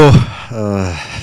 [0.00, 0.14] Po uh,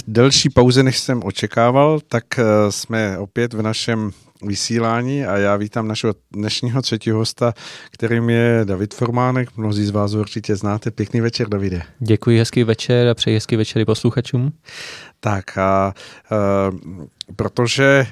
[0.08, 4.12] delší pauze, než jsem očekával, tak uh, jsme opět v našem
[4.42, 7.54] vysílání a já vítám našeho dnešního třetího hosta,
[7.92, 9.58] kterým je David Formánek.
[9.58, 10.92] Mnozí z vás určitě znáte.
[10.92, 11.82] Pěkný večer, Davide.
[12.00, 14.54] Děkuji, hezký večer a přeji hezký večer i posluchačům.
[15.20, 15.94] Tak a
[16.32, 17.06] uh,
[17.36, 18.08] protože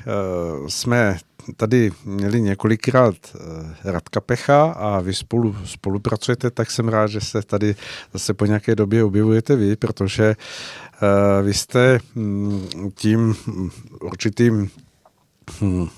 [0.62, 1.18] uh, jsme
[1.58, 7.42] tady měli několikrát eh, Radka Pecha a vy spolu spolupracujete, tak jsem rád, že se
[7.42, 7.76] tady
[8.14, 13.36] zase po nějaké době objevujete vy, protože uh, vy jste um, tím
[14.02, 14.70] určitým
[15.62, 15.90] um,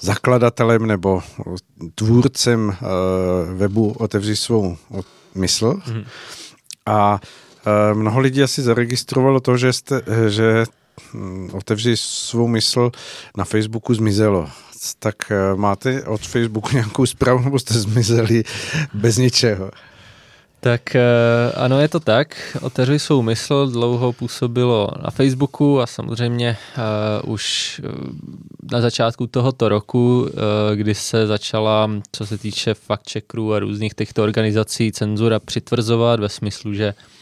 [0.00, 1.22] zakladatelem nebo
[1.94, 2.76] tvůrcem
[3.54, 4.76] webu Otevři svou
[5.34, 5.72] mysl.
[5.72, 6.04] Mm-hmm.
[6.86, 7.20] A
[7.94, 10.64] mnoho lidí asi zaregistrovalo to, že, jste, že
[11.52, 12.90] otevři svou mysl,
[13.36, 14.48] na Facebooku zmizelo.
[14.98, 18.44] Tak eh, máte od Facebooku nějakou zprávu, nebo jste zmizeli
[18.94, 19.70] bez ničeho?
[20.60, 21.02] Tak eh,
[21.56, 22.56] ano, je to tak.
[22.60, 26.56] Otevři svou mysl dlouho působilo na Facebooku a samozřejmě
[27.24, 27.80] uh, už
[28.72, 30.26] na začátku tohoto uh,
[30.74, 36.28] kdy se začala, co se týče fact checkerů a různých těchto organizací, cenzura přitvrzovat ve
[36.28, 37.17] smyslu, že uh,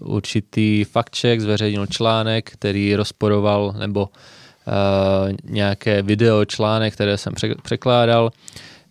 [0.00, 8.30] určitý fact check zveřejnil článek, který rozporoval nebo uh, nějaké video článek, které jsem překládal,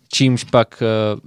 [0.08, 0.82] čímž pak
[1.14, 1.20] uh,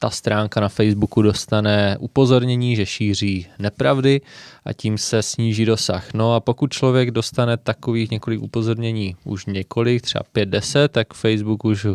[0.00, 4.20] ta stránka na Facebooku dostane upozornění, že šíří nepravdy
[4.64, 6.14] a tím se sníží dosah.
[6.14, 11.86] No a pokud člověk dostane takových několik upozornění, už několik, třeba 5-10, tak Facebook už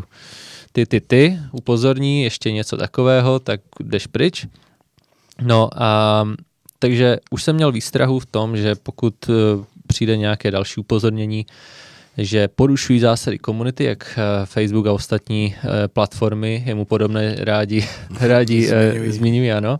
[0.71, 4.47] ty, ty, ty upozorní ještě něco takového, tak jdeš pryč.
[5.41, 6.25] No a
[6.79, 9.33] takže už jsem měl výstrahu v tom, že pokud eh,
[9.87, 11.45] přijde nějaké další upozornění,
[12.17, 17.87] že porušují zásady komunity, jak eh, Facebook a ostatní eh, platformy, jemu podobné rádi,
[18.19, 18.71] rádi
[19.07, 19.79] zmiňují, ano.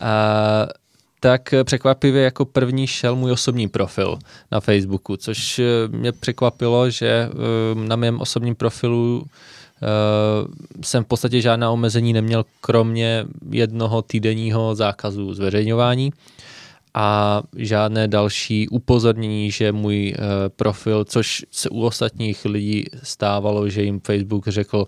[0.00, 0.66] A,
[1.20, 4.18] tak překvapivě jako první šel můj osobní profil
[4.52, 7.28] na Facebooku, což mě překvapilo, že
[7.74, 9.26] na mém osobním profilu
[10.84, 16.12] jsem v podstatě žádná omezení neměl, kromě jednoho týdenního zákazu zveřejňování
[16.96, 20.24] a žádné další upozornění, že můj uh,
[20.56, 24.86] profil, což se u ostatních lidí stávalo, že jim Facebook řekl,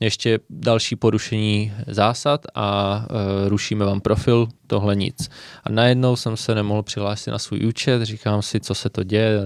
[0.00, 5.30] ještě další porušení zásad a uh, rušíme vám profil, tohle nic.
[5.64, 9.40] A najednou jsem se nemohl přihlásit na svůj účet, říkám si, co se to děje,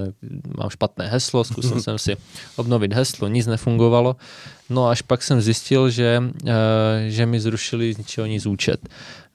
[0.58, 2.16] mám špatné heslo, zkusil jsem si
[2.56, 4.16] obnovit heslo, nic nefungovalo.
[4.70, 6.50] No až pak jsem zjistil, že, uh,
[7.06, 8.88] že mi zrušili z ničeho nic účet.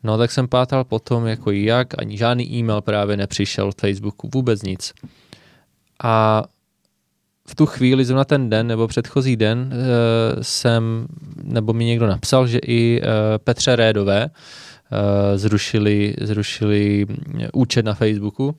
[0.04, 4.62] No tak jsem pátal potom, jako jak, ani žádný e-mail právě nepřišel od Facebooku, vůbec
[4.62, 4.94] nic.
[6.04, 6.44] A
[7.48, 11.08] v tu chvíli, zrovna ten den nebo předchozí den, uh, jsem,
[11.44, 14.30] nebo mi někdo napsal, že i uh, Petře Rédové
[15.36, 17.06] zrušili, zrušili
[17.54, 18.56] účet na Facebooku.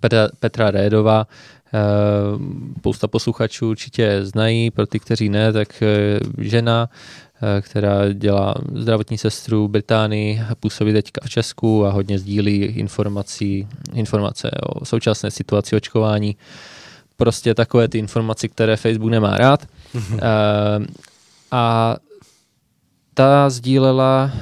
[0.00, 1.26] Petra, Petra Rédová,
[1.72, 2.42] uh,
[2.78, 6.88] spousta posluchačů určitě znají, pro ty, kteří ne, tak uh, žena,
[7.60, 14.50] která dělá zdravotní sestru v Británii, působí teďka v Česku a hodně sdílí informací, informace
[14.50, 16.36] o současné situaci očkování.
[17.16, 19.66] Prostě takové ty informace, které Facebook nemá rád.
[19.94, 20.18] Uh,
[21.50, 21.96] a
[23.18, 24.40] ta sdílela uh,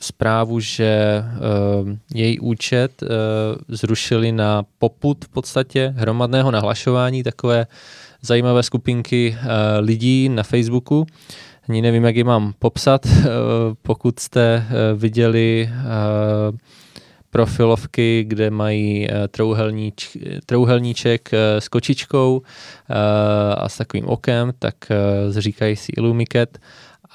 [0.00, 1.22] zprávu, že
[1.82, 3.08] uh, její účet uh,
[3.68, 7.66] zrušili na poput v podstatě hromadného nahlašování takové
[8.22, 9.48] zajímavé skupinky uh,
[9.84, 11.06] lidí na Facebooku.
[11.68, 13.06] Ani nevím, jak ji mám popsat.
[13.06, 13.22] Uh,
[13.82, 16.56] pokud jste uh, viděli uh,
[17.30, 22.42] profilovky, kde mají trouhelníč, trouhelníček s kočičkou
[23.56, 24.74] a s takovým okem, tak
[25.30, 26.48] říkají si Illumicat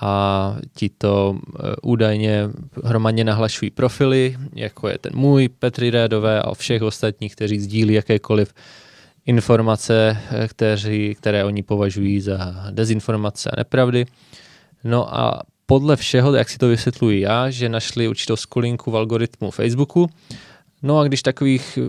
[0.02, 1.40] a ti to
[1.81, 2.44] údajně
[2.84, 8.53] hromadně nahlašují profily, jako je ten můj, Petry Rédové a všech ostatních, kteří sdílí jakékoliv
[9.25, 14.06] informace, kteří, které oni považují za dezinformace a nepravdy.
[14.84, 19.51] No a podle všeho, jak si to vysvětluji já, že našli určitou skulinku v algoritmu
[19.51, 20.10] Facebooku.
[20.83, 21.80] No a když takových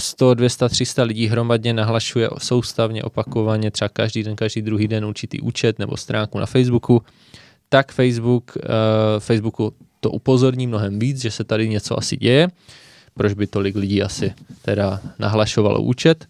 [0.00, 5.40] 100, 200, 300 lidí hromadně nahlašuje soustavně, opakovaně, třeba každý den, každý druhý den určitý
[5.40, 7.02] účet nebo stránku na Facebooku,
[7.72, 8.62] tak Facebook, uh,
[9.18, 12.48] Facebooku to upozorní mnohem víc, že se tady něco asi děje.
[13.14, 16.28] Proč by tolik lidí asi teda nahlašovalo účet?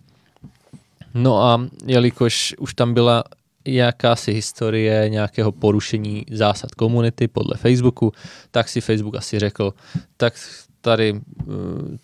[1.15, 3.25] No a jelikož už tam byla
[3.65, 8.13] jakási historie nějakého porušení zásad komunity podle Facebooku,
[8.51, 9.75] tak si Facebook asi řekl,
[10.17, 10.35] tak
[10.81, 11.99] tady eh,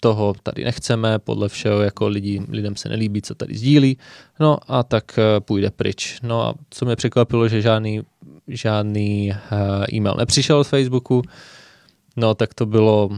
[0.00, 3.98] toho tady nechceme, podle všeho jako lidi, lidem se nelíbí, co tady sdílí,
[4.40, 6.18] no a tak eh, půjde pryč.
[6.22, 8.02] No a co mě překvapilo, že žádný,
[8.48, 9.36] žádný eh,
[9.92, 11.22] e-mail nepřišel od Facebooku,
[12.16, 13.10] No tak to bylo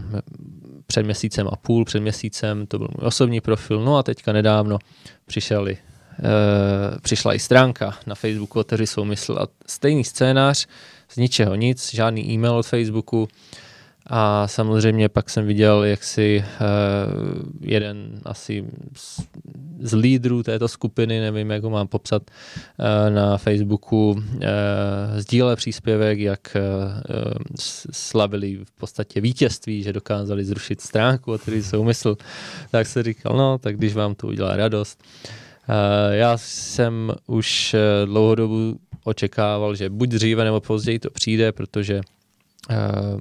[0.87, 4.79] před měsícem a půl, před měsícem, to byl můj osobní profil, no a teďka nedávno
[5.27, 5.79] přišeli,
[6.19, 10.67] e, přišla i stránka na Facebooku Otevři mysl a stejný scénář,
[11.09, 13.29] z ničeho nic, žádný e-mail od Facebooku,
[14.07, 18.65] a samozřejmě pak jsem viděl, jak si uh, jeden asi
[19.81, 24.23] z, lídrů této skupiny, nevím, jak ho mám popsat, uh, na Facebooku uh,
[25.17, 26.57] sdíle příspěvek, jak
[27.93, 32.17] slavili v podstatě vítězství, že dokázali zrušit stránku, o který jsou mysl.
[32.71, 35.03] Tak se říkal, no, tak když vám to udělá radost.
[36.11, 42.01] Já jsem už uh, dlouhodobu očekával, že buď dříve nebo později to přijde, protože
[42.71, 43.19] Eh,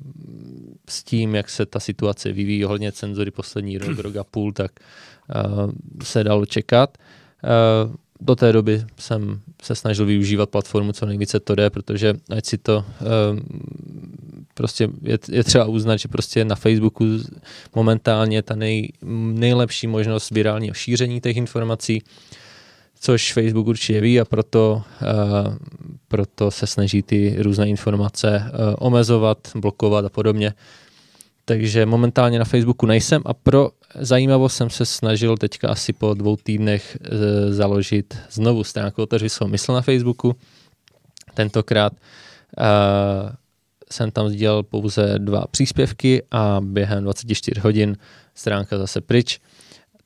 [0.90, 4.72] s tím, jak se ta situace vyvíjí ohledně cenzory poslední rok, rok a půl, tak
[4.80, 6.98] eh, se dalo čekat.
[7.44, 12.46] Eh, do té doby jsem se snažil využívat platformu co nejvíce to jde, protože ať
[12.46, 12.86] si to
[14.56, 17.06] prostě je, je třeba uznat, že prostě na Facebooku
[17.76, 18.92] momentálně ta nej,
[19.34, 22.02] nejlepší možnost virálního šíření těch informací,
[23.06, 25.56] což Facebook určitě ví a proto, uh,
[26.08, 30.54] proto se snaží ty různé informace uh, omezovat, blokovat a podobně.
[31.46, 36.36] Takže momentálně na Facebooku nejsem a pro zajímavost jsem se snažil teďka asi po dvou
[36.36, 37.18] týdnech uh,
[37.54, 40.36] založit znovu stránku Otevři svou mysl na Facebooku.
[41.34, 41.94] Tentokrát
[43.92, 47.98] jsem tam sdělal pouze dva příspěvky a během 24 hodin
[48.36, 49.40] stránka zase pryč.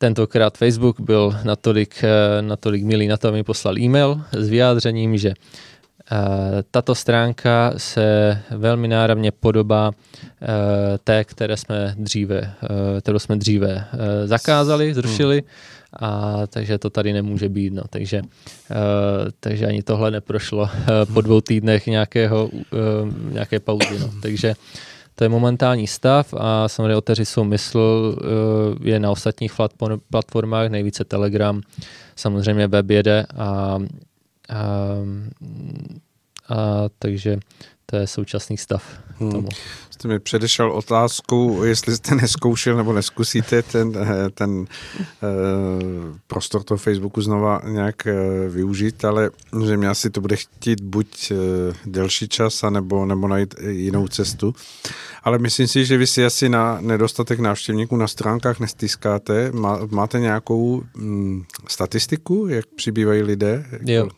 [0.02, 5.18] Tentokrát Facebook byl natolik, eh, natolik milý na to, aby mi poslal e-mail s vyjádřením,
[5.18, 5.36] že eh,
[6.72, 10.48] tato stránka se velmi náravně podobá eh,
[11.04, 12.54] té, které jsme dříve,
[13.02, 13.86] kterou jsme dříve
[14.26, 15.44] zakázali, zrušili,
[16.00, 17.74] a takže to tady nemůže být.
[17.74, 17.84] No.
[17.90, 18.22] Takže,
[19.40, 20.70] takže ani tohle neprošlo
[21.14, 22.50] po dvou týdnech nějakého,
[23.32, 24.00] nějaké pauzy.
[24.00, 24.12] No.
[24.22, 24.54] Takže
[25.20, 29.54] to je momentální stav a samozřejmě oteři jsou mysl eh, je na ostatních
[30.10, 31.62] platformách, nejvíce Telegram,
[32.16, 33.80] samozřejmě web jede a, a,
[36.50, 36.56] a
[37.00, 37.40] takže
[37.86, 38.84] to je současný stav
[39.20, 39.32] hmm.
[39.32, 39.50] tomu.
[40.00, 44.66] Jste mi předešel otázku, jestli jste neskoušel nebo neskusíte ten, eh, ten uh,
[46.28, 49.30] prostor toho Facebooku znova nějak uh, využít, ale
[49.66, 51.32] že mě asi to bude chtít buď
[51.86, 54.56] delší čas, anebo, nebo najít jinou cestu.
[55.24, 59.52] Ale myslím si, že vy si asi na nedostatek návštěvníků na stránkách nestýskáte.
[59.52, 63.66] Má, máte nějakou mm, statistiku, jak přibývají lidé?
[63.86, 64.10] Jo, uh,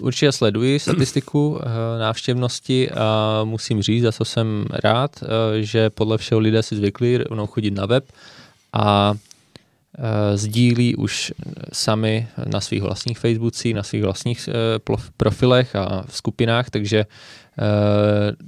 [0.00, 1.60] určitě sleduji statistiku
[1.98, 5.26] návštěvnosti a musím říct, za co jsem rád, eh,
[5.62, 8.04] že podle všeho lidé si zvykli rovnou chodit na web
[8.72, 11.32] a eh, sdílí už
[11.72, 14.52] sami na svých vlastních Facebookcích, na svých vlastních eh,
[15.16, 17.06] profilech a v skupinách, takže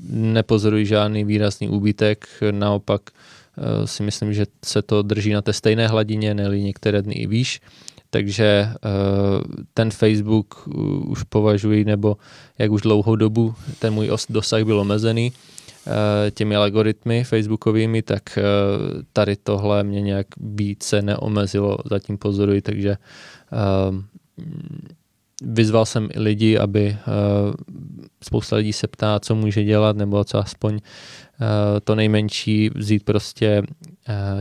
[0.08, 3.12] nepozorují žádný výrazný úbytek, naopak
[3.84, 7.60] si myslím, že se to drží na té stejné hladině, ne některé dny i výš.
[8.10, 8.68] Takže
[9.74, 10.68] ten Facebook
[11.04, 12.16] už považuji, nebo
[12.58, 15.32] jak už dlouhou dobu ten můj dosah byl omezený,
[16.30, 18.42] těmi algoritmy facebookovými, tak eh,
[19.12, 22.96] tady tohle mě nějak více neomezilo, zatím pozoruji, takže eh,
[25.42, 26.96] vyzval jsem i lidi, aby
[28.24, 30.80] spousta lidí se ptá, co může dělat, nebo co aspoň
[31.84, 33.62] to nejmenší vzít prostě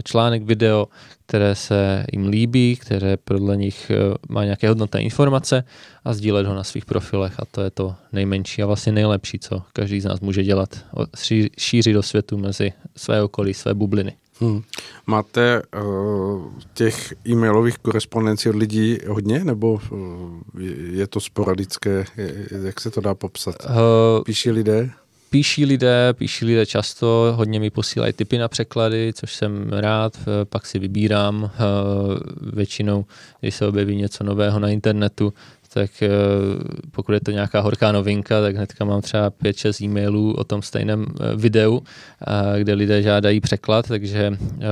[0.04, 0.88] článek, video,
[1.26, 3.92] které se jim líbí, které podle nich
[4.30, 5.64] má nějaké hodnotné informace
[6.06, 9.62] a sdílet ho na svých profilech a to je to nejmenší a vlastně nejlepší, co
[9.74, 10.86] každý z nás může dělat.
[11.58, 14.14] Šířit do světu mezi své okolí, své bubliny.
[14.44, 14.62] Hmm.
[15.08, 20.00] Máte uh, těch e-mailových korespondencí od lidí hodně, nebo uh,
[20.92, 22.06] je to sporadické?
[22.64, 23.56] Jak se to dá popsat?
[23.66, 24.90] Uh, Píší lidé?
[25.30, 30.18] Píší lidé, píší lidé často, hodně mi posílají tipy na překlady, což jsem rád,
[30.50, 31.52] pak si vybírám
[32.54, 33.06] většinou,
[33.40, 35.34] když se objeví něco nového na internetu,
[35.74, 36.10] tak eh,
[36.92, 41.06] pokud je to nějaká horká novinka, tak hnedka mám třeba 5-6 e-mailů o tom stejném
[41.06, 41.84] eh, videu,
[42.58, 44.66] kde lidé žádají překlad, takže eh,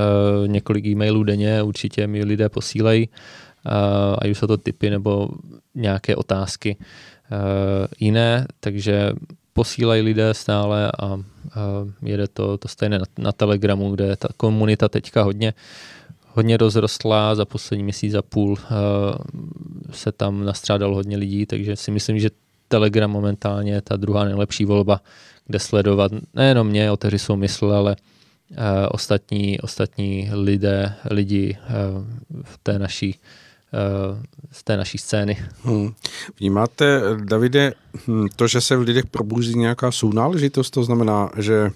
[0.46, 3.08] několik e-mailů denně určitě mi lidé posílají,
[4.18, 5.28] ať už jsou to typy nebo
[5.74, 6.76] nějaké otázky
[8.00, 9.12] jiné, takže
[9.52, 11.20] posílají lidé stále a
[12.02, 15.54] jede to, to stejné na, na Telegramu, kde je ta komunita teďka hodně
[16.34, 18.56] hodně rozrostla, za poslední měsíc a půl uh,
[19.90, 22.30] se tam nastřádalo hodně lidí, takže si myslím, že
[22.68, 25.00] Telegram momentálně je ta druhá nejlepší volba,
[25.46, 27.96] kde sledovat nejenom mě, oteři jsou mysl, ale
[28.50, 28.56] uh,
[28.90, 33.18] ostatní, ostatní lidé, lidi uh, v té naší
[34.50, 35.38] z té naší scény.
[35.62, 35.92] Hmm.
[36.40, 37.72] Vnímáte, Davide,
[38.06, 41.70] hm, to, že se v lidech probuzí nějaká sounáležitost, to znamená, že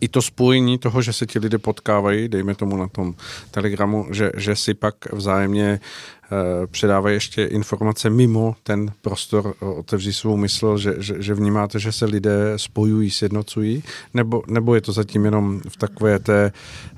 [0.00, 3.14] i to spojení toho, že se ti lidé potkávají, dejme tomu na tom
[3.50, 10.36] telegramu, že, že si pak vzájemně uh, předávají ještě informace mimo ten prostor, otevří svou
[10.36, 13.82] mysl, že, že, že vnímáte, že se lidé spojují, sjednocují,
[14.14, 16.52] nebo, nebo je to zatím jenom v takové té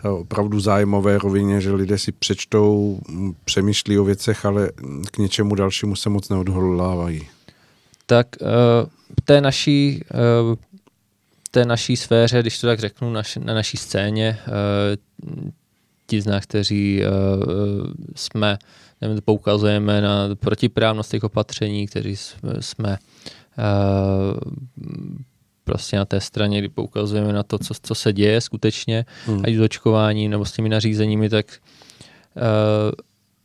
[0.05, 3.01] uh, opravdu zájmové rovině, že lidé si přečtou,
[3.45, 4.71] přemýšlí o věcech, ale
[5.11, 7.29] k něčemu dalšímu se moc neodhodlávají?
[8.07, 8.49] Tak uh,
[9.25, 10.05] té naší
[11.59, 15.45] té naší sféře, když to tak řeknu, naš, na naší scéně, uh,
[16.07, 17.87] ti z nás, kteří uh,
[18.17, 18.59] jsme,
[19.01, 22.17] nevím, poukazujeme na protiprávnost těch opatření, kteří
[22.61, 22.99] jsme
[25.65, 29.43] prostě na té straně, kdy poukazujeme na to, co, co se děje skutečně, hmm.
[29.45, 31.47] ať s očkováním nebo s těmi nařízeními, tak
[32.37, 32.43] uh,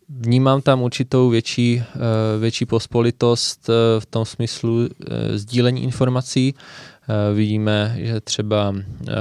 [0.09, 2.01] vnímám tam určitou větší, uh,
[2.41, 4.87] větší pospolitost uh, v tom smyslu uh,
[5.35, 6.92] sdílení informací, Eh,
[7.33, 9.13] vidíme, že třeba eh,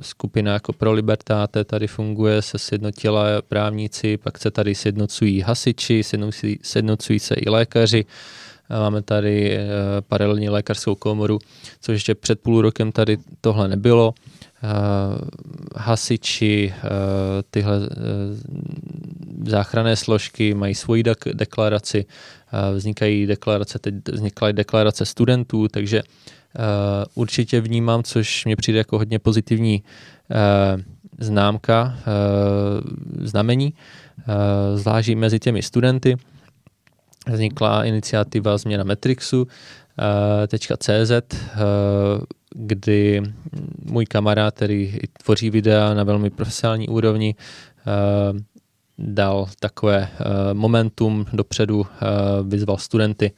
[0.00, 6.02] skupina jako Pro Libertáte tady funguje, se sjednotila právníci, pak se tady sjednocují hasiči,
[6.62, 8.04] sjednocují, se i lékaři,
[8.70, 9.58] Máme tady
[10.08, 11.38] paralelní lékařskou komoru,
[11.80, 14.14] což ještě před půl rokem tady tohle nebylo.
[15.76, 16.74] Hasiči,
[17.50, 17.88] tyhle
[19.46, 22.04] záchranné složky mají svoji deklaraci,
[22.74, 26.02] vznikají deklarace, teď vznikla deklarace studentů, takže
[27.14, 29.82] určitě vnímám, což mě přijde jako hodně pozitivní
[31.18, 31.98] známka,
[33.20, 33.74] znamení,
[34.74, 36.16] zvlášť mezi těmi studenty.
[37.32, 39.46] Vznikla iniciativa změna Metrixu,
[40.78, 41.12] .cz,
[42.50, 43.22] kdy
[43.90, 47.34] můj kamarád, který tvoří videa na velmi profesionální úrovni,
[48.98, 51.86] dal takové uh, momentum dopředu, uh,
[52.48, 53.32] vyzval studenty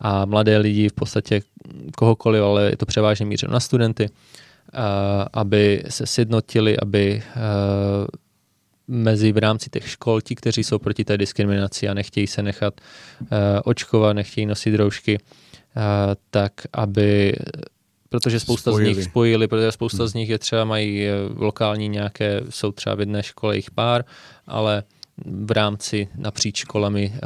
[0.00, 1.42] a mladé lidi, v podstatě
[1.96, 4.80] kohokoliv, ale je to převážně mířeno na studenty, uh,
[5.32, 7.22] aby se sjednotili, aby
[8.88, 12.80] mezi v rámci těch škol, ti, kteří jsou proti té diskriminaci a nechtějí se nechat
[13.64, 15.18] očkovat, nechtějí nosit roušky,
[16.30, 17.36] tak aby
[18.10, 18.94] protože spousta spojili.
[18.94, 20.08] z nich spojili, protože spousta hmm.
[20.08, 24.04] z nich je třeba mají lokální nějaké, jsou třeba v jedné škole jich pár,
[24.46, 24.82] ale
[25.24, 27.20] v rámci napříč školami eh,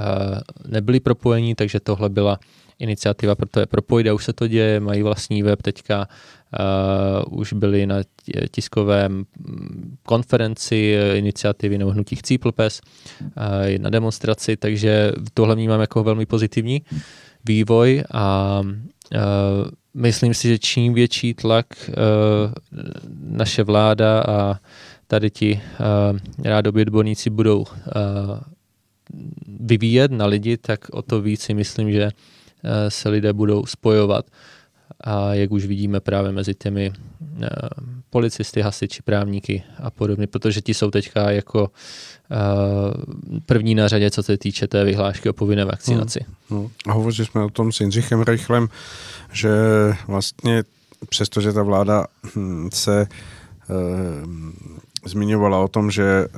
[0.69, 2.39] nebyli propojení, takže tohle byla
[2.79, 6.09] iniciativa pro to je propojit a už se to děje, mají vlastní web teďka,
[7.29, 7.97] uh, už byli na
[8.51, 9.25] tiskovém
[10.03, 12.81] konferenci iniciativy nebo hnutí Chcípl pes,
[13.21, 13.31] uh,
[13.79, 16.83] na demonstraci, takže tohle vnímám jako velmi pozitivní
[17.45, 18.61] vývoj a
[19.13, 19.19] uh,
[19.95, 21.95] myslím si, že čím větší tlak uh,
[23.21, 24.57] naše vláda a
[25.07, 27.67] tady ti uh, rádoby odborníci budou uh,
[29.61, 32.11] vyvíjet na lidi, tak o to víc si myslím, že uh,
[32.89, 34.27] se lidé budou spojovat.
[35.05, 37.47] A jak už vidíme právě mezi těmi uh,
[38.11, 41.69] policisty, hasiči, právníky a podobně, protože ti jsou teďka jako uh,
[43.47, 46.21] první na řadě, co se týče té vyhlášky o povinné vakcinaci.
[46.49, 46.69] Hmm, hmm.
[46.87, 48.69] A hovořili jsme o tom s Jindřichem Reichlem,
[49.33, 49.51] že
[50.07, 50.63] vlastně
[51.09, 52.07] přestože ta vláda
[52.37, 53.07] hm, se
[55.07, 56.29] zmiňovala o tom, že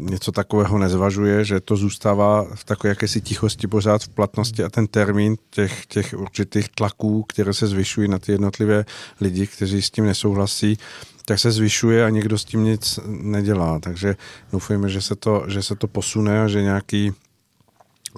[0.00, 4.86] něco takového nezvažuje, že to zůstává v takové jakési tichosti pořád v platnosti a ten
[4.86, 8.84] termín těch, těch určitých tlaků, které se zvyšují na ty jednotlivé
[9.20, 10.78] lidi, kteří s tím nesouhlasí,
[11.24, 13.78] tak se zvyšuje a někdo s tím nic nedělá.
[13.78, 14.16] Takže
[14.52, 17.12] doufujeme, že se to, že se to posune a že nějaký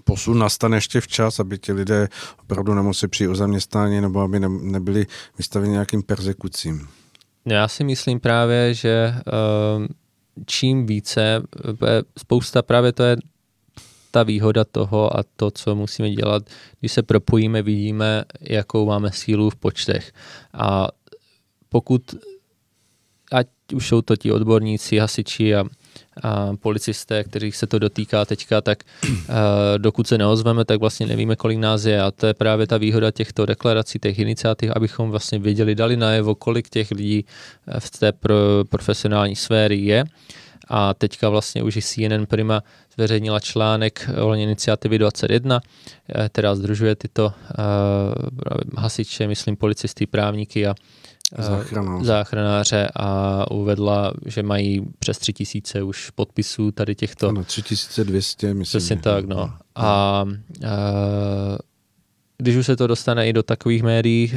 [0.05, 2.09] posun nastane ještě včas, aby ti lidé
[2.43, 5.07] opravdu nemuseli přijít o zaměstnání nebo aby ne, nebyli
[5.39, 6.89] vystaveni nějakým persekucím.
[7.51, 9.89] Já si myslím právě, že ehm,
[10.47, 11.43] čím více,
[12.19, 13.17] spousta právě to je
[14.11, 16.43] ta výhoda toho a to, co musíme dělat,
[16.81, 20.13] když se propojíme, vidíme, jakou máme sílu v počtech.
[20.53, 20.89] A
[21.69, 22.15] pokud,
[23.33, 25.65] ať už jsou to ti odborníci, hasiči a
[26.23, 29.35] a policisté, kterých se to dotýká teďka, tak uh,
[29.79, 32.03] dokud se neozveme, tak vlastně nevíme, kolik nás je.
[32.03, 36.35] A to je právě ta výhoda těchto deklarací, těch iniciativ, abychom vlastně věděli, dali najevo,
[36.35, 37.25] kolik těch lidí
[37.69, 38.37] eh, v té pro,
[38.69, 40.05] profesionální sféry je.
[40.71, 42.63] A teďka vlastně už i CNN Prima
[42.95, 45.61] zveřejnila článek o iniciativy 21,
[46.29, 47.33] která združuje tyto uh,
[48.77, 50.75] hasiče, myslím policisty, právníky a
[51.39, 52.05] záchranáře.
[52.05, 57.29] záchranáře a uvedla, že mají přes tři tisíce už podpisů tady těchto.
[57.29, 58.79] Ano, 3200, myslím.
[58.79, 59.37] Přesně tak, no.
[59.37, 60.25] A, a
[62.39, 64.33] když už se to dostane i do takových médií,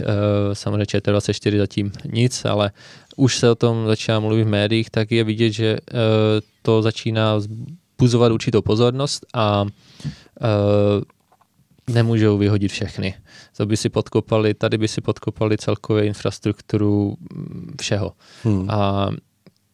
[0.53, 2.71] samozřejmě ČT24 zatím nic, ale
[3.15, 5.77] už se o tom začíná mluvit v médiích, tak je vidět, že
[6.61, 7.39] to začíná
[7.97, 9.65] buzovat určitou pozornost a
[11.87, 13.15] nemůžou vyhodit všechny.
[13.61, 18.13] To by si podkopali, tady by si podkopali celkově infrastrukturu mm, všeho.
[18.43, 18.69] Hmm.
[18.69, 19.09] A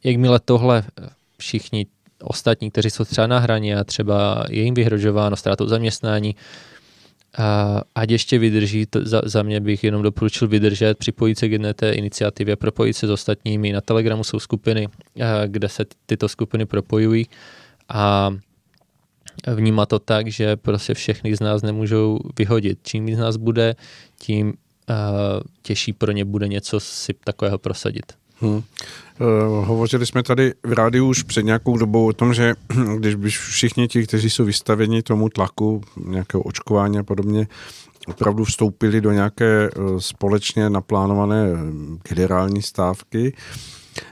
[0.04, 0.84] jakmile tohle
[1.38, 1.86] všichni
[2.24, 6.36] ostatní, kteří jsou třeba na hraně a třeba je jim vyhrožováno ztrátou zaměstnání,
[7.38, 11.52] a ať ještě vydrží, to za, za mě bych jenom doporučil vydržet, připojit se k
[11.52, 13.72] jedné té iniciativě, propojit se s ostatními.
[13.72, 14.88] Na Telegramu jsou skupiny,
[15.48, 17.26] kde se tyto skupiny propojují
[17.90, 18.32] a
[19.56, 22.80] vnímá to tak, že prostě všechny z nás nemůžou vyhodit.
[22.84, 23.76] Čím víc z nás bude,
[24.20, 24.54] tím uh,
[25.62, 28.14] těžší pro ně bude něco si takového prosadit.
[28.42, 28.56] Hmm.
[28.56, 28.64] Uh,
[29.66, 32.54] hovořili jsme tady v rádiu už před nějakou dobou o tom, že
[32.98, 37.48] když by všichni ti, kteří jsou vystaveni tomu tlaku, nějakého očkování a podobně,
[38.08, 41.48] opravdu vstoupili do nějaké uh, společně naplánované
[42.10, 43.34] generální stávky,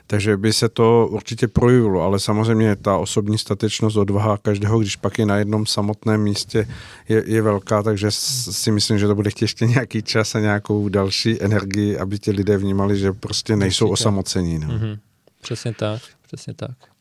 [0.08, 5.20] takže by se to určitě projevilo, ale samozřejmě ta osobní statečnost, odvaha každého, když pak
[5.20, 6.68] je na jednom samotném místě,
[7.10, 10.90] je, je velká, takže si myslím, že to bude chtít ještě nějaký čas a nějakou
[10.90, 14.60] další energii, aby ti lidé vnímali, že prostě nejsou osamocení.
[14.60, 14.68] No.
[14.68, 15.00] Mm-hmm.
[15.42, 16.95] Přesně tak, přesně tak.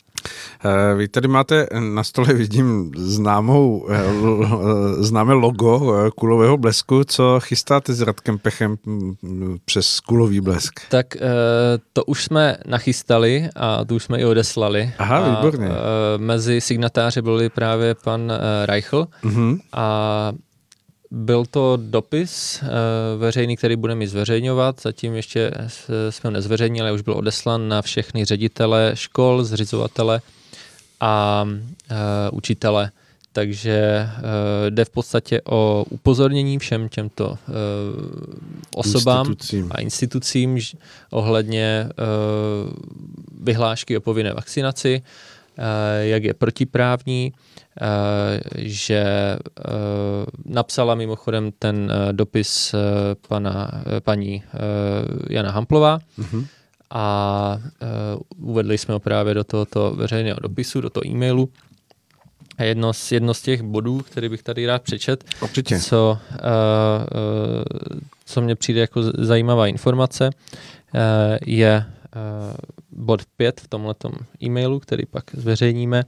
[0.64, 4.04] Eh, vy tady máte na stole, vidím, známou, eh,
[4.99, 7.04] známé logo eh, kulového blesku.
[7.04, 8.76] Co chystáte s Radkem Pechem
[9.64, 10.81] přes kulový blesk?
[10.88, 11.07] Tak
[11.93, 14.93] to už jsme nachystali a to už jsme i odeslali.
[14.99, 15.69] Aha, a výborně.
[16.16, 18.33] Mezi signatáři byli právě pan
[18.66, 19.59] Reichl uh-huh.
[19.73, 20.33] a
[21.14, 22.64] byl to dopis
[23.18, 24.80] veřejný, který budeme zveřejňovat.
[24.83, 25.50] Zatím ještě
[26.11, 30.21] jsme ho nezveřejnili, už byl odeslan na všechny ředitele škol, zřizovatele
[31.00, 31.97] a uh,
[32.33, 32.90] učitele.
[33.33, 34.23] Takže uh,
[34.71, 37.38] jde v podstatě o upozornění všem těmto
[38.75, 39.68] osobám institucím.
[39.71, 40.59] a institucím
[41.11, 41.88] ohledně
[43.40, 45.02] vyhlášky o povinné vakcinaci,
[46.00, 47.88] jak je protiprávní, uh,
[48.56, 49.04] že
[49.38, 49.75] uh,
[50.44, 52.75] napsala mimochodem ten dopis
[53.28, 53.70] pana,
[54.00, 54.42] paní
[55.30, 56.46] Jana Hamplová, uh-huh
[56.94, 57.58] a
[58.37, 61.48] uvedli jsme ho právě do tohoto veřejného dopisu, do toho e-mailu.
[62.59, 65.81] A jedno z, jedno z těch bodů, který bych tady rád přečet, Určitě.
[65.81, 71.00] Co, uh, uh, co mně přijde jako zajímavá informace, uh,
[71.46, 71.85] je
[72.16, 72.55] uh,
[72.96, 74.11] bod 5 v tomto
[74.42, 76.04] e-mailu, který pak zveřejníme.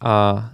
[0.00, 0.50] A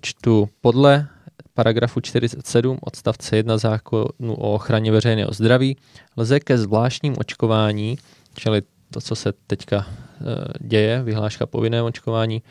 [0.00, 1.08] čtu podle
[1.54, 5.76] paragrafu 47 odstavce 1 zákonu o ochraně veřejného zdraví
[6.16, 7.98] lze ke zvláštním očkování,
[8.34, 9.86] čili to, co se teďka e,
[10.60, 12.42] děje, vyhláška povinného očkování,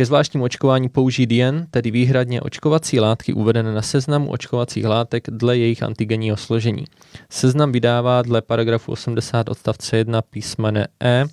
[0.00, 5.58] ke zvláštním očkování použít jen, tedy výhradně očkovací látky uvedené na seznamu očkovacích látek dle
[5.58, 6.84] jejich antigenního složení.
[7.30, 11.24] Seznam vydává dle paragrafu 80 odstavce 1 písmene E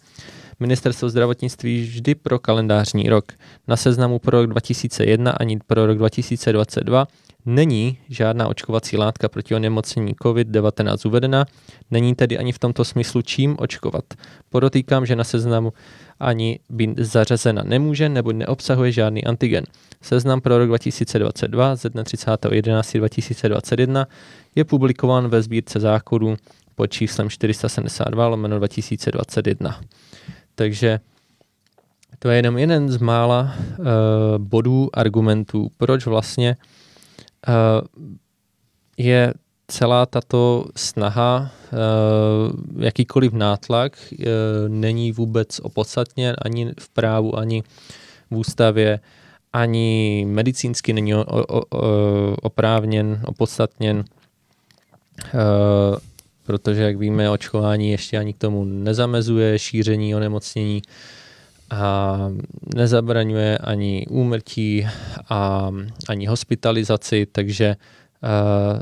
[0.60, 3.26] Ministerstvo zdravotnictví vždy pro kalendářní rok.
[3.67, 7.08] Na seznamu pro rok 2001 ani pro rok 2022
[7.46, 11.46] není žádná očkovací látka proti onemocnění COVID-19 uvedena,
[11.91, 14.04] není tedy ani v tomto smyslu čím očkovat.
[14.50, 15.74] Podotýkám, že na seznamu
[16.20, 19.63] ani být zařazena nemůže nebo neobsahuje žádný antigen.
[20.02, 24.06] Seznam pro rok 2022 ze dne 30.11.2021
[24.56, 26.38] je publikován ve sbírce zákonů
[26.76, 29.82] pod číslem 472 lomeno 2021.
[30.58, 31.00] Takže
[32.20, 33.86] to je jenom jeden z mála uh,
[34.38, 36.58] bodů, argumentů, proč vlastně
[37.48, 37.54] uh,
[38.98, 39.34] je
[39.67, 44.26] celá tato snaha, uh, jakýkoliv nátlak, uh,
[44.67, 47.63] není vůbec opodstatněn ani v právu, ani
[48.32, 49.00] v ústavě,
[49.54, 51.65] ani medicínsky není o, o, o,
[52.41, 54.04] oprávněn, opodstatněn.
[55.34, 55.98] Uh,
[56.47, 60.81] protože, jak víme, očkování ještě ani k tomu nezamezuje šíření onemocnění
[61.69, 62.17] a
[62.75, 64.88] nezabraňuje ani úmrtí
[65.29, 65.71] a
[66.10, 67.75] ani hospitalizaci, takže
[68.23, 68.79] uh,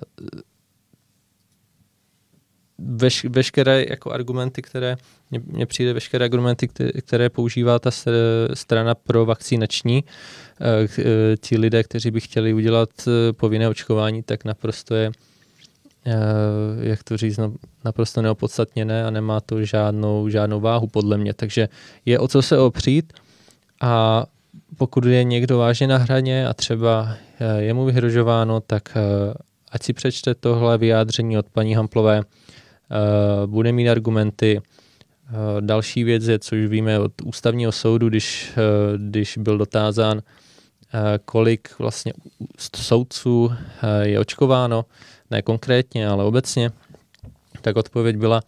[2.97, 4.95] veš, veškeré jako argumenty, které
[5.32, 7.91] mně přijde veškeré argumenty, které, které používá ta
[8.54, 10.67] strana pro vakcinační, uh,
[11.39, 12.89] ti lidé, kteří by chtěli udělat
[13.32, 15.35] povinné očkování, tak naprosto je Eh,
[16.80, 17.39] jak to říct,
[17.86, 21.34] naprosto neopodstatněné a nemá to žádnou, žádnou váhu podle mě.
[21.34, 21.70] Takže
[22.06, 23.13] je o co se opřít
[23.82, 24.26] a
[24.78, 29.34] pokud je někdo vážně na hraně a třeba eh, je mu vyhrožováno, tak eh,
[29.72, 32.22] ať si přečte tohle vyjádření od paní Hamplové,
[33.46, 34.62] bude mít argumenty.
[35.60, 38.54] Další věc je, což víme od ústavního soudu, když,
[38.98, 40.22] když byl dotázán,
[41.26, 42.13] kolik vlastně
[42.76, 43.52] soudců
[44.02, 44.86] je očkováno,
[45.36, 46.71] ne konkrétně, ale obecně,
[47.62, 48.41] tak odpověď byla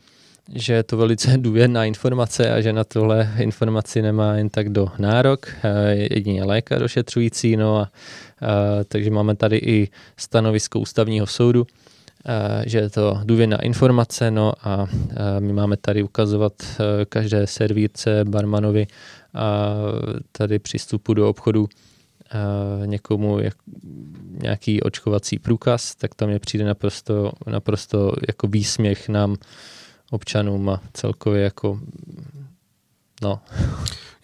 [0.56, 4.88] že je to velice důvěrná informace a že na tohle informaci nemá jen tak do
[4.98, 5.48] nárok,
[5.92, 7.92] jedině lékař ošetřující, no a,
[8.88, 11.68] takže máme tady i stanovisko ústavního soudu,
[12.66, 14.88] že je to důvěrná informace, no a
[15.40, 16.54] my máme tady ukazovat
[17.10, 18.88] každé servírce, barmanovi
[19.34, 19.76] a
[20.32, 21.68] tady přístupu do obchodu
[22.86, 23.56] někomu jak,
[24.42, 29.36] nějaký očkovací průkaz, tak to mě přijde naprosto, naprosto jako výsměch nám
[30.12, 31.80] občanům a celkově jako
[33.22, 33.40] no.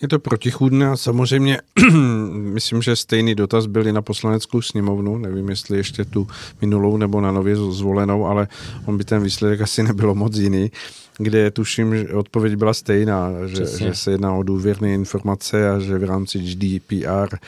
[0.01, 1.58] Je to protichůdné a samozřejmě
[2.34, 6.27] myslím, že stejný dotaz byl i na poslaneckou sněmovnu, nevím, jestli ještě tu
[6.62, 8.47] minulou nebo na nově zvolenou, ale
[8.86, 10.71] on by ten výsledek asi nebylo moc jiný
[11.17, 15.97] kde tuším, že odpověď byla stejná, že, že se jedná o důvěrné informace a že
[15.97, 17.39] v rámci GDPR eh,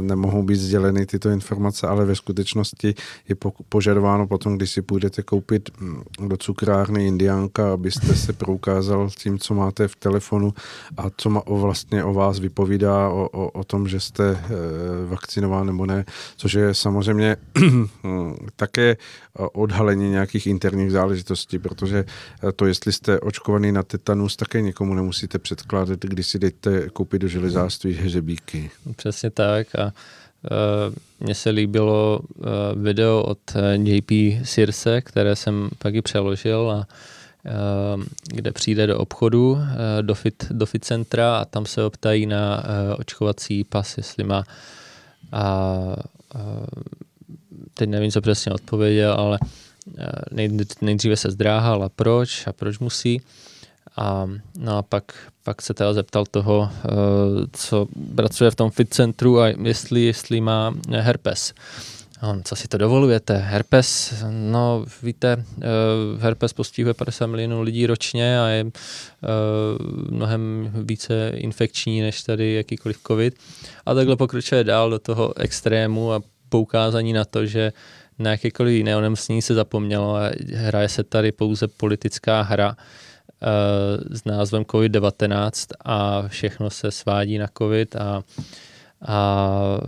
[0.00, 2.94] nemohou být sděleny tyto informace, ale ve skutečnosti
[3.28, 3.36] je
[3.68, 9.54] požadováno potom, když si půjdete koupit hm, do cukrárny Indiánka, abyste se proukázal tím, co
[9.54, 10.54] máte v telefonu
[10.96, 14.48] a co má o vlastně o vás vypovídá, o, o, o tom, že jste eh,
[15.06, 16.04] vakcinován nebo ne,
[16.36, 18.96] což je samozřejmě hm, také
[19.52, 22.04] odhalení nějakých interních záležitostí, protože
[22.56, 27.28] to, jestli jste očkovaný na tetanus, také někomu nemusíte předkládat, když si jdete koupit do
[27.28, 28.70] železářství hřebíky.
[28.96, 29.92] Přesně tak a
[30.42, 32.44] Uh, mně se líbilo uh,
[32.82, 33.38] video od
[33.74, 34.10] JP
[34.44, 36.86] Sirse, které jsem pak i přeložil a
[38.26, 39.58] kde přijde do obchodu,
[40.02, 42.64] do fit, do fit centra a tam se optají na
[42.98, 44.44] očkovací pas, jestli má
[45.32, 45.76] a
[47.74, 49.38] teď nevím, co přesně odpověděl, ale
[50.80, 53.20] nejdříve se zdráhal a proč a proč musí.
[53.96, 55.12] A, no a pak,
[55.44, 56.88] pak se teda zeptal toho, eh,
[57.52, 61.54] co pracuje v tom fit centru a jestli, jestli má herpes.
[62.22, 63.36] On, co si to dovolujete?
[63.36, 65.66] Herpes, no víte, eh,
[66.18, 69.28] herpes postihuje 50 milionů lidí ročně a je eh,
[70.10, 73.34] mnohem více infekční než tady jakýkoliv covid.
[73.86, 77.72] A takhle pokračuje dál do toho extrému a poukázání na to, že
[78.18, 84.24] na jakékoliv jiné onemocnění se zapomnělo a hraje se tady pouze politická hra uh, s
[84.24, 88.22] názvem COVID-19 a všechno se svádí na COVID a,
[89.06, 89.78] a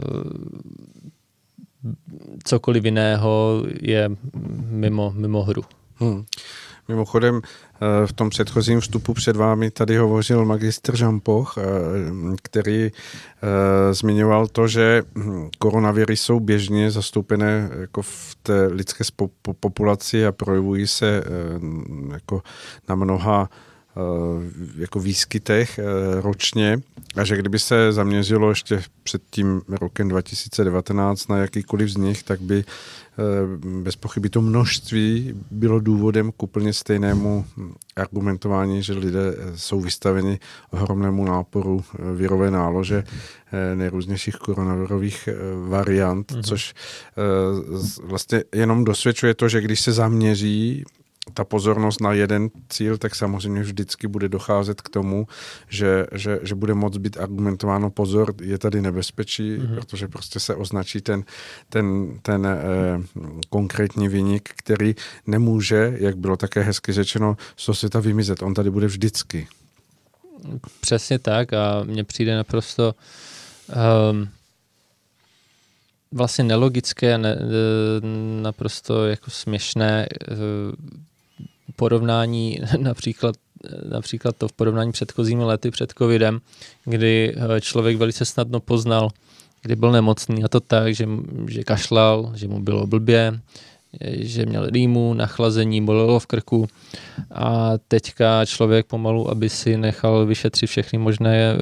[2.45, 4.11] cokoliv jiného je
[4.71, 5.65] mimo, mimo hru.
[5.97, 6.25] Hmm.
[6.89, 11.63] Mimochodem, eh, v tom předchozím vstupu před vámi tady hovořil magistr Žampoch, eh,
[12.43, 19.05] který eh, zmiňoval to, že hm, koronaviry jsou běžně zastoupené jako v té lidské
[19.61, 21.25] populaci a projevují se
[22.13, 22.43] jako
[22.89, 23.49] na mnoha
[24.79, 25.81] jako výskytech
[26.21, 26.81] ročně
[27.17, 32.41] a že kdyby se zaměřilo ještě před tím rokem 2019 na jakýkoliv z nich, tak
[32.41, 32.65] by
[33.19, 37.45] Eh, bez pochyby to množství bylo důvodem k úplně stejnému
[37.97, 40.39] argumentování, že lidé eh, jsou vystaveni
[40.71, 43.05] ohromnému náporu eh, virové nálože
[43.75, 45.29] nejrůznějších koronavirových
[45.69, 46.43] variant, mm-hmm.
[46.43, 46.75] což
[48.03, 50.85] vlastně jenom dosvědčuje to, že když se zaměří
[51.35, 55.27] ta pozornost na jeden cíl, tak samozřejmě vždycky bude docházet k tomu,
[55.69, 59.75] že, že, že bude moc být argumentováno pozor, je tady nebezpečí, mm-hmm.
[59.75, 61.25] protože prostě se označí ten,
[61.69, 62.59] ten, ten eh,
[63.49, 64.95] konkrétní vynik, který
[65.27, 68.43] nemůže, jak bylo také hezky řečeno, z toho světa vymizet.
[68.43, 69.49] On tady bude vždycky.
[70.81, 72.95] Přesně tak a mně přijde naprosto
[74.13, 74.29] um,
[76.13, 77.39] vlastně nelogické a ne,
[78.43, 80.37] naprosto jako směšné uh,
[81.77, 83.37] porovnání například
[83.89, 86.41] například to v porovnání předchozími lety před covidem,
[86.85, 89.11] kdy eh, člověk velice snadno poznal,
[89.63, 91.09] kdy byl nemocný a to tak, že,
[91.49, 93.41] že kašlal, že mu bylo blbě,
[94.01, 96.69] že měl rýmu, nachlazení, bolelo v krku
[97.31, 101.57] a teďka člověk pomalu, aby si nechal vyšetřit všechny možné eh,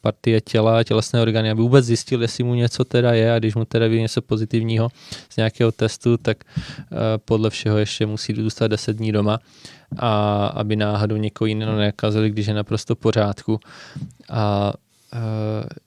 [0.00, 3.64] partie těla, tělesné orgány, aby vůbec zjistil, jestli mu něco teda je a když mu
[3.64, 4.88] teda ví něco pozitivního
[5.30, 9.38] z nějakého testu, tak eh, podle všeho ještě musí zůstat 10 dní doma
[9.98, 13.60] a aby náhodou někoho jiného nekazili, když je naprosto v pořádku.
[14.30, 14.72] A
[15.12, 15.16] eh,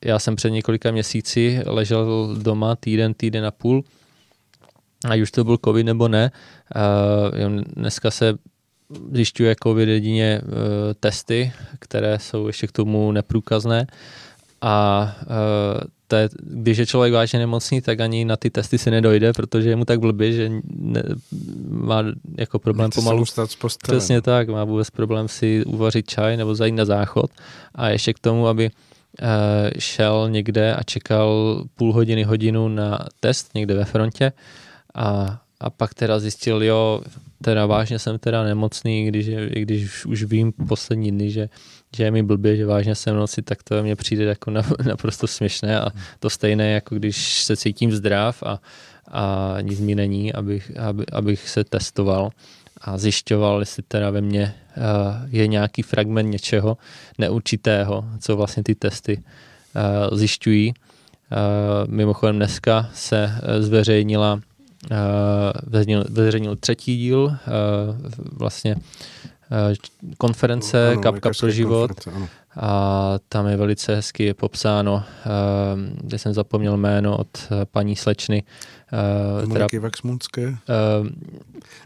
[0.05, 3.83] já jsem před několika měsíci ležel doma týden, týden a půl
[5.05, 6.31] ať už to byl covid nebo ne.
[7.39, 8.33] Uh, dneska se
[9.11, 10.53] zjišťuje covid jedině uh,
[10.99, 13.87] testy, které jsou ještě k tomu neprůkazné
[14.61, 19.33] a uh, te, když je člověk vážně nemocný, tak ani na ty testy se nedojde,
[19.33, 21.03] protože je mu tak blbě, že ne,
[21.69, 22.03] má
[22.37, 23.25] jako problém Nechce pomalu.
[23.25, 23.35] Se
[23.83, 27.31] Přesně tak, má vůbec problém si uvařit čaj nebo zajít na záchod
[27.75, 29.27] a ještě k tomu, aby uh,
[29.79, 34.31] šel někde a čekal půl hodiny, hodinu na test někde ve frontě,
[34.97, 37.01] a a pak teda zjistil, jo,
[37.43, 41.49] teda vážně jsem teda nemocný, když, když už vím poslední dny, že,
[41.95, 44.51] že je mi blbě, že vážně jsem noci, tak to mně přijde jako
[44.87, 48.59] naprosto směšné a to stejné, jako když se cítím zdrav a,
[49.07, 52.29] a nic mi není, abych, aby, abych se testoval
[52.81, 54.83] a zjišťoval, jestli teda ve mně uh,
[55.29, 56.77] je nějaký fragment něčeho
[57.17, 60.73] neurčitého, co vlastně ty testy uh, zjišťují.
[60.73, 64.41] Uh, mimochodem dneska se zveřejnila
[64.91, 67.31] uh, zveřejnil třetí díl uh,
[68.31, 68.81] vlastně uh,
[70.17, 71.91] konference ano, Kapka pro život
[72.59, 75.03] a tam je velice hezky je popsáno,
[76.01, 78.43] kde jsem zapomněl jméno od paní slečny.
[79.49, 80.55] Která, Vaxmunské?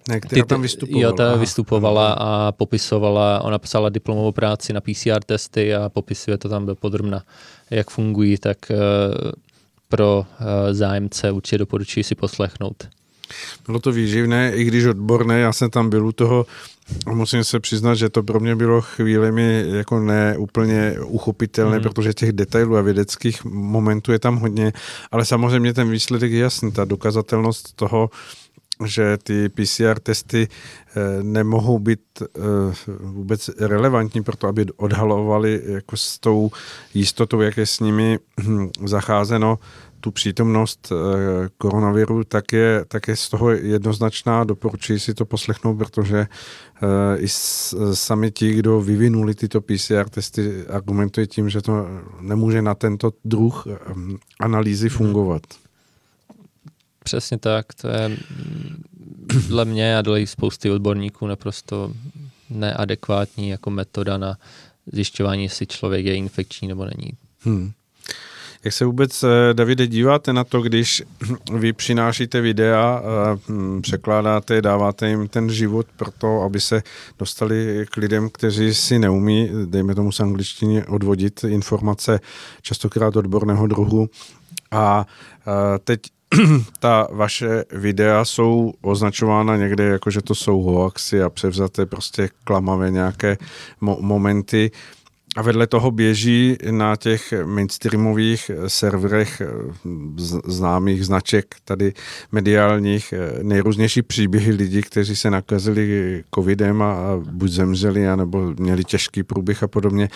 [0.09, 1.01] Ne, která ty, tam vystupovala.
[1.01, 6.49] Jo, ta vystupovala a popisovala, ona psala diplomovou práci na PCR testy a popisuje to
[6.49, 7.23] tam do podrobna,
[7.69, 8.57] jak fungují, tak
[9.91, 12.87] pro uh, zájemce určitě doporučuji si poslechnout.
[13.65, 16.45] Bylo to výživné, i když odborné, já jsem tam byl u toho
[17.05, 21.83] a musím se přiznat, že to pro mě bylo chvílemi jako neúplně uchopitelné, mm.
[21.83, 24.73] protože těch detailů a vědeckých momentů je tam hodně,
[25.11, 28.09] ale samozřejmě ten výsledek je jasný, ta dokazatelnost toho,
[28.85, 32.27] že ty PCR testy eh, nemohou být eh,
[32.99, 36.51] vůbec relevantní pro to, aby odhalovali jako s tou
[36.93, 39.59] jistotou, jak je s nimi hm, zacházeno,
[39.99, 44.43] tu přítomnost eh, koronaviru, tak je, tak je z toho jednoznačná.
[44.43, 46.27] Doporučuji si to poslechnout, protože
[47.17, 47.27] i
[47.93, 51.87] sami ti, kdo vyvinuli tyto PCR testy, argumentují tím, že to
[52.19, 53.67] nemůže na tento druh
[54.39, 55.41] analýzy fungovat.
[57.03, 58.17] Přesně tak, to je
[59.47, 61.93] dle mě a dle spousty odborníků naprosto
[62.49, 64.37] neadekvátní jako metoda na
[64.91, 67.11] zjišťování, jestli člověk je infekční nebo není.
[67.39, 67.71] Hmm.
[68.63, 71.03] Jak se vůbec, eh, Davide, díváte na to, když
[71.53, 73.03] vy přinášíte videa,
[73.49, 76.83] hm, překládáte, dáváte jim ten život pro to, aby se
[77.19, 82.19] dostali k lidem, kteří si neumí, dejme tomu z angličtiny, odvodit informace
[82.61, 84.09] častokrát odborného druhu.
[84.71, 85.05] A
[85.83, 85.99] teď
[86.79, 92.91] ta vaše videa jsou označována někde jako, že to jsou hoaxy a převzaté prostě klamavé
[92.91, 93.37] nějaké
[93.81, 94.71] mo- momenty.
[95.35, 99.41] A vedle toho běží na těch mainstreamových serverech
[100.45, 101.93] známých značek, tady
[102.31, 109.63] mediálních, nejrůznější příběhy lidí, kteří se nakazili covidem a buď zemřeli, anebo měli těžký průběh
[109.63, 110.09] a podobně.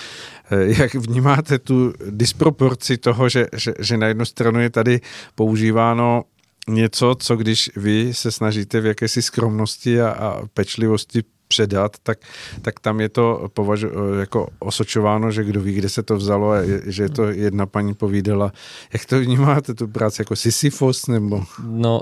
[0.65, 5.01] Jak vnímáte tu disproporci toho, že, že, že na jednu stranu je tady
[5.35, 6.23] používáno
[6.67, 12.17] něco, co když vy se snažíte v jakési skromnosti a, a pečlivosti předat, tak,
[12.61, 13.87] tak tam je to považu,
[14.19, 17.93] jako osočováno, že kdo ví, kde se to vzalo a je, že to jedna paní
[17.93, 18.51] povídala.
[18.93, 21.43] Jak to vnímáte, tu práci, jako Sisyfos nebo?
[21.63, 22.01] No,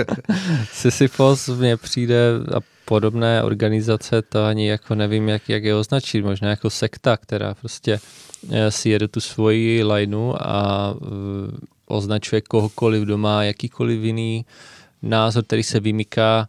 [0.72, 6.50] Sisyfos mně přijde a podobné organizace, to ani jako nevím, jak, jak je označit, možná
[6.50, 8.00] jako sekta, která prostě
[8.50, 11.08] eh, si jede tu svoji lineu a uh,
[11.86, 14.46] označuje kohokoliv doma, jakýkoliv jiný
[15.02, 16.48] názor, který se vymyká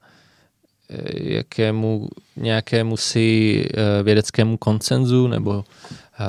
[1.14, 5.66] jakému nějakému si eh, vědeckému koncenzu nebo
[6.20, 6.26] eh,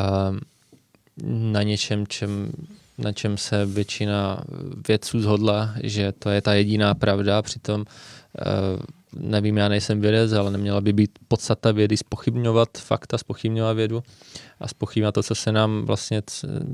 [1.27, 2.53] na něčem, čem,
[2.99, 4.45] na čem se většina
[4.89, 7.85] vědců zhodla, že to je ta jediná pravda, přitom
[8.39, 8.45] eh,
[9.19, 14.03] nevím, já nejsem vědec, ale neměla by být podstata vědy spochybňovat fakta, spochybňovat vědu
[14.61, 16.23] a spochybňovat to, co se nám vlastně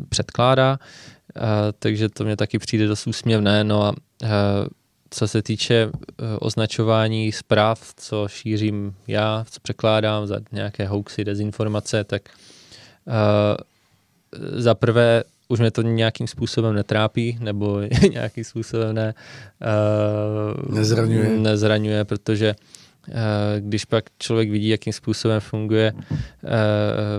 [0.08, 0.78] předkládá,
[1.78, 3.94] takže to mě taky přijde dost úsměvné, no a
[5.12, 12.04] co se týče eh, označování zpráv, co šířím já, co překládám za nějaké hoaxy, dezinformace,
[12.04, 12.22] tak
[13.06, 13.14] uh,
[14.60, 19.14] za prvé už mě to nějakým způsobem netrápí, nebo nějakým způsobem ne,
[20.68, 21.38] uh, nezraňuje.
[21.38, 22.54] nezraňuje, protože
[23.08, 23.14] uh,
[23.58, 26.10] když pak člověk vidí, jakým způsobem funguje uh,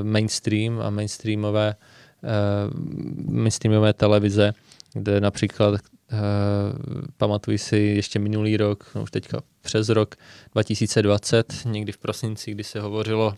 [0.04, 1.76] mainstream a mainstreamové,
[2.24, 4.54] uh, mainstreamové televize,
[4.94, 5.82] kde například
[6.14, 10.16] Uh, pamatuji si ještě minulý rok, no už teďka přes rok
[10.52, 13.36] 2020, někdy v prosinci, kdy se hovořilo uh,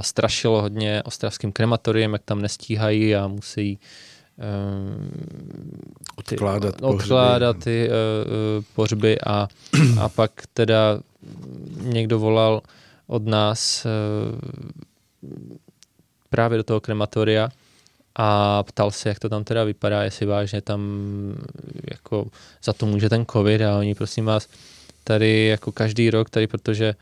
[0.00, 3.78] strašilo hodně ostravským krematoriem, jak tam nestíhají a musí
[4.36, 4.44] uh,
[6.16, 9.48] odkládat, ty, odkládat ty uh, pohřby a,
[10.00, 11.00] a pak teda
[11.82, 12.60] někdo volal
[13.06, 14.38] od nás uh,
[16.30, 17.48] právě do toho krematoria
[18.16, 20.80] a ptal se, jak to tam teda vypadá, jestli vážně tam
[21.90, 22.26] jako
[22.64, 24.48] za to může ten covid a oni prosím vás
[25.04, 26.94] tady jako každý rok, tady protože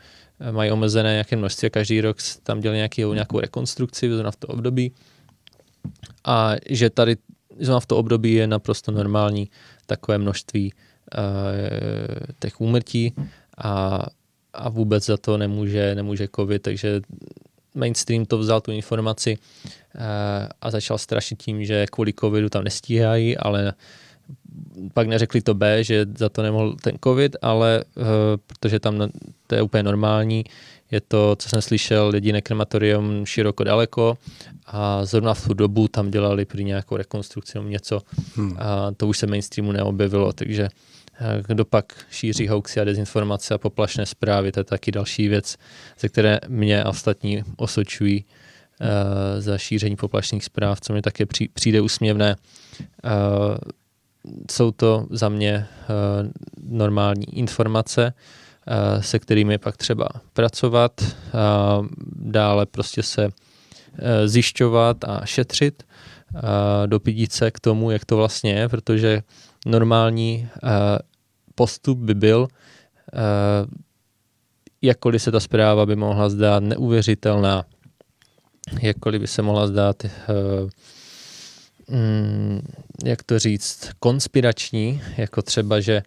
[0.51, 4.91] mají omezené nějaké množství každý rok tam dělali nějaký, nějakou rekonstrukci v to období.
[6.25, 7.17] A že tady
[7.79, 9.49] v to období je naprosto normální
[9.85, 10.73] takové množství
[12.39, 13.13] těch úmrtí
[13.57, 14.05] a,
[14.53, 17.01] a vůbec za to nemůže, nemůže COVID, takže
[17.79, 19.37] mainstream to vzal tu informaci
[20.61, 23.73] a začal strašit tím, že kvůli covidu tam nestíhají, ale
[24.93, 28.03] pak neřekli to B, že za to nemohl ten covid, ale uh,
[28.47, 29.09] protože tam
[29.47, 30.43] to je úplně normální,
[30.91, 34.17] je to, co jsem slyšel, jediné krematorium široko daleko
[34.65, 38.01] a zrovna v tu dobu tam dělali při nějakou rekonstrukci nebo něco
[38.35, 38.57] hmm.
[38.59, 40.98] a to už se mainstreamu neobjevilo, takže eh,
[41.47, 45.57] kdo pak šíří hoaxy a dezinformace a poplašné zprávy, to je taky další věc,
[45.99, 48.87] ze které mě a ostatní osočují uh,
[49.41, 52.35] za šíření poplašných zpráv, co mi také přijde úsměvné.
[53.03, 53.11] Uh,
[54.51, 56.29] jsou to za mě uh,
[56.77, 58.13] normální informace,
[58.99, 60.91] se kterými pak třeba pracovat,
[62.15, 63.29] dále prostě se
[64.25, 65.83] zjišťovat a šetřit,
[66.33, 66.41] uh,
[66.85, 69.23] dopídit se k tomu, jak to vlastně je, protože
[69.65, 70.69] normální uh,
[71.55, 73.19] postup by byl, uh,
[74.81, 77.65] jakkoliv se ta zpráva by mohla zdát neuvěřitelná,
[78.81, 80.03] jakkoliv by se mohla zdát
[81.89, 82.61] mm,
[83.05, 86.03] jak to říct, konspirační, jako třeba, že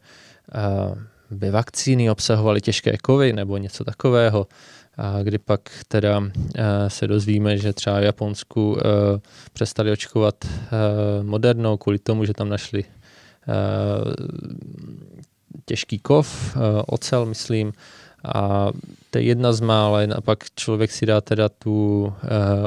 [1.30, 4.46] by vakcíny obsahovaly těžké kovy nebo něco takového,
[4.96, 6.28] a kdy pak teda uh,
[6.88, 8.78] se dozvíme, že třeba v Japonsku uh,
[9.52, 10.50] přestali očkovat uh,
[11.26, 12.84] modernou kvůli tomu, že tam našli
[15.64, 17.72] těžký kov, ocel, myslím,
[18.34, 18.68] a
[19.10, 22.12] to je jedna z mála, a pak člověk si dá teda tu uh,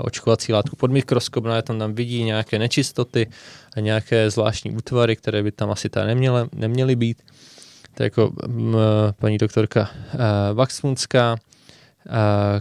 [0.03, 3.27] očkovací látku pod mikroskop, no a tam tam vidí nějaké nečistoty
[3.75, 7.21] a nějaké zvláštní útvary, které by tam asi tady neměly, neměly být.
[7.93, 8.77] To je jako m,
[9.19, 9.81] paní doktorka
[10.13, 10.19] uh,
[10.53, 11.35] Vaxmunská,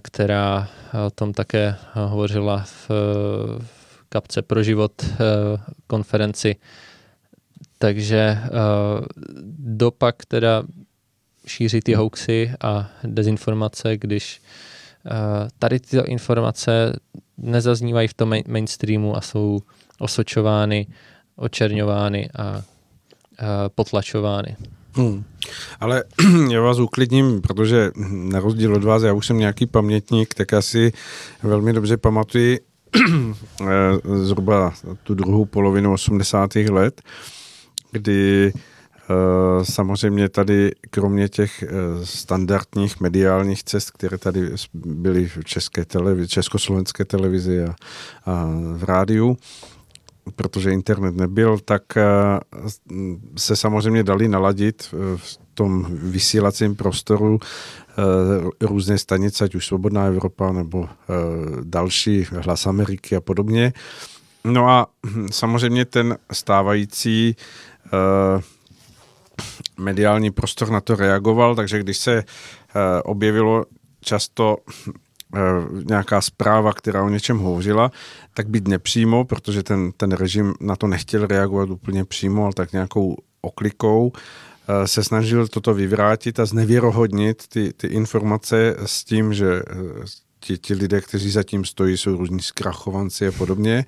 [0.02, 0.68] která
[1.07, 2.90] o tom také hovořila v,
[4.09, 5.16] kapce pro život uh,
[5.87, 6.57] konferenci.
[7.78, 9.07] Takže uh,
[9.59, 10.62] dopak teda
[11.46, 14.42] šíří ty hoaxy a dezinformace, když
[15.04, 15.12] uh,
[15.59, 16.92] tady tyto informace
[17.38, 19.61] nezaznívají v tom mainstreamu a jsou
[19.98, 20.87] osočovány,
[21.37, 22.62] očerňovány a
[23.74, 24.57] potlačovány.
[24.94, 25.24] Hmm.
[25.80, 26.04] Ale
[26.50, 30.92] já vás uklidním, protože na rozdíl od vás, já už jsem nějaký pamětník, tak asi
[31.42, 32.61] velmi dobře pamatuji
[33.61, 33.66] eh,
[34.22, 36.54] zhruba tu druhou polovinu 80.
[36.57, 37.02] let,
[37.92, 38.52] kdy
[39.11, 41.66] Eh, samozřejmě tady, kromě těch eh,
[42.04, 47.74] standardních mediálních cest, které tady byly v české televizi, československé televizi a,
[48.26, 49.37] a v rádiu,
[50.37, 52.04] protože internet nebyl, tak eh,
[53.37, 57.40] se samozřejmě dali naladit v tom vysílacím prostoru
[58.60, 60.88] různé stanice, ať už Svobodná Evropa nebo
[61.62, 63.72] další, Hlas Ameriky a podobně.
[64.44, 67.37] No a hm, samozřejmě ten stávající
[69.78, 72.24] mediální prostor na to reagoval, takže když se
[73.04, 73.64] objevilo
[74.00, 74.94] často uh,
[75.85, 77.90] nějaká zpráva, která o něčem hovořila,
[78.35, 82.73] tak být nepřímo, protože ten, ten režim na to nechtěl reagovat úplně přímo, ale tak
[82.73, 89.62] nějakou oklikou uh, se snažil toto vyvrátit a znevěrohodnit ty, ty informace s tím, že
[90.40, 93.85] ti, ti lidé, kteří zatím stojí, jsou různí zkrachovanci a podobně.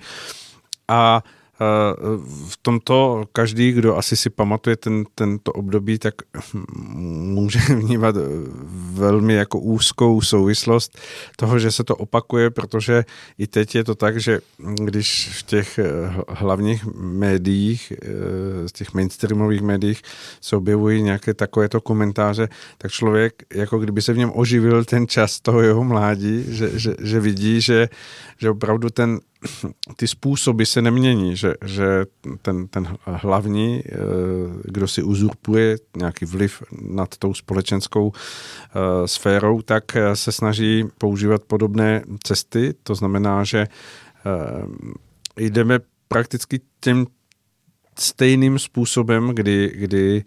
[0.87, 1.23] A
[2.47, 6.13] v tomto každý, kdo asi si pamatuje ten, tento období, tak
[6.83, 8.15] může vnímat
[8.93, 10.99] velmi jako úzkou souvislost
[11.35, 13.05] toho, že se to opakuje, protože
[13.37, 14.39] i teď je to tak, že
[14.83, 15.79] když v těch
[16.29, 17.93] hlavních médiích,
[18.67, 20.01] z těch mainstreamových médiích
[20.41, 25.39] se objevují nějaké takovéto komentáře, tak člověk jako kdyby se v něm oživil ten čas
[25.39, 27.89] toho jeho mládí, že, že, že vidí, že,
[28.37, 29.19] že opravdu ten
[29.95, 32.05] ty způsoby se nemění, že, že
[32.41, 33.91] ten, ten hlavní, eh,
[34.63, 41.43] kdo si uzurpuje nějaký vliv nad tou společenskou eh, sférou, tak eh, se snaží používat
[41.43, 42.73] podobné cesty.
[42.83, 43.67] To znamená, že
[45.37, 47.05] jdeme prakticky těm
[47.99, 50.23] stejným způsobem, kdy, kdy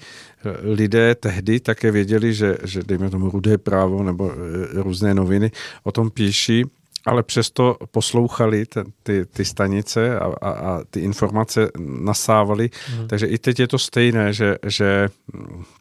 [0.62, 4.32] lidé tehdy také věděli, že, že dejme tomu rudé právo nebo
[4.72, 5.50] různé noviny
[5.82, 6.64] o tom píší
[7.06, 12.70] ale přesto poslouchali t, ty, ty stanice a, a, a ty informace nasávali.
[12.98, 13.08] Mm.
[13.08, 15.08] Takže i teď je to stejné, že, že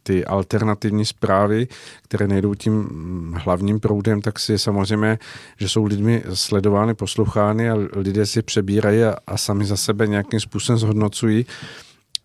[0.03, 1.67] ty alternativní zprávy,
[2.03, 2.89] které nejdou tím
[3.37, 5.19] hlavním proudem, tak si samozřejmě,
[5.59, 10.39] že jsou lidmi sledovány, poslouchány a lidé si přebírají a, a sami za sebe nějakým
[10.39, 11.45] způsobem zhodnocují.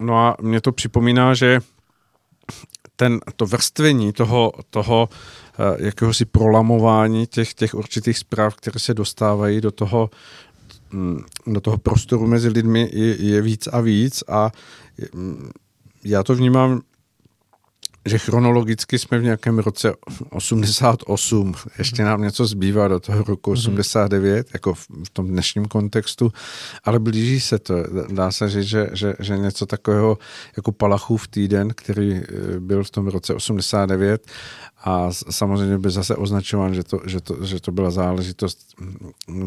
[0.01, 1.61] No a mě to připomíná, že
[2.97, 5.09] ten, to vrstvení toho, toho
[5.59, 10.11] Eh, jakéhosi prolamování těch, těch určitých zpráv, které se dostávají do toho,
[10.91, 14.51] mm, do toho prostoru mezi lidmi je, je víc a víc a
[15.15, 15.51] mm,
[16.05, 16.83] já to vnímám
[18.05, 19.95] že chronologicky jsme v nějakém roce
[20.31, 24.51] 88, ještě nám něco zbývá do toho roku 89, mm-hmm.
[24.55, 26.33] jako v, v tom dnešním kontextu,
[26.85, 27.75] ale blíží se to.
[28.13, 30.19] Dá se říct, že, že, že něco takového
[30.57, 34.27] jako Palachův týden, který eh, byl v tom roce 89
[34.87, 38.75] a samozřejmě by zase označován, že to, že to, že to byla záležitost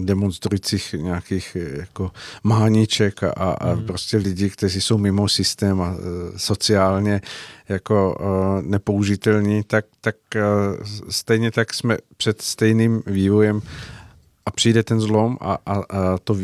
[0.04, 2.12] demonstrujících nějakých jako
[2.44, 3.86] máníček a, a mm.
[3.86, 7.22] prostě lidí, kteří jsou mimo systém a eh, sociálně
[7.70, 13.62] jako uh, nepoužitelní, tak, tak uh, stejně tak jsme před stejným vývojem
[14.46, 16.38] a přijde ten zlom a, a, a to,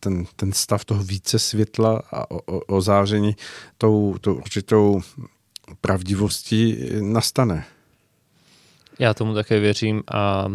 [0.00, 3.36] ten, ten stav toho více světla a o, o, o záření
[3.78, 5.00] tou, tou určitou
[5.80, 7.64] pravdivostí nastane.
[9.02, 10.52] Já tomu také věřím a uh,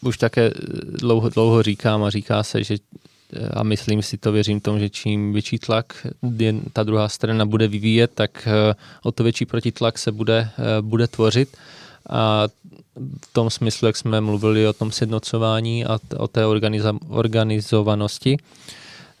[0.00, 0.50] už také
[0.82, 2.76] dlouho, dlouho říkám a říká se, že
[3.52, 6.06] a myslím si to, věřím tomu, že čím větší tlak
[6.72, 8.52] ta druhá strana bude vyvíjet, tak uh,
[9.02, 11.56] o to větší protitlak se bude, uh, bude tvořit
[12.10, 12.48] a
[13.24, 18.36] v tom smyslu, jak jsme mluvili o tom sjednocování a o té organiza- organizovanosti.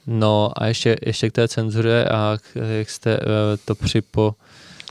[0.06, 3.20] No a ještě, ještě k té cenzuře a jak jste
[3.64, 4.34] to připo,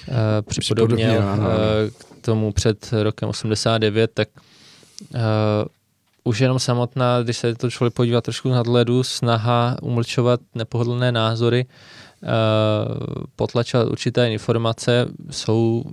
[0.10, 4.30] Eh, připodobněl eh, k tomu před rokem 89, tak
[5.14, 5.20] uh,
[6.24, 11.66] už jenom samotná, když se to člověk podívá trošku nadhledu, snaha umlčovat nepohodlné názory,
[13.36, 15.84] potlačovat určité informace, jsou,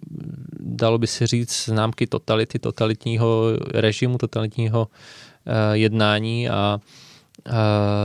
[0.60, 3.44] dalo by se říct, známky totality, totalitního
[3.74, 4.88] režimu, totalitního
[5.72, 6.80] jednání a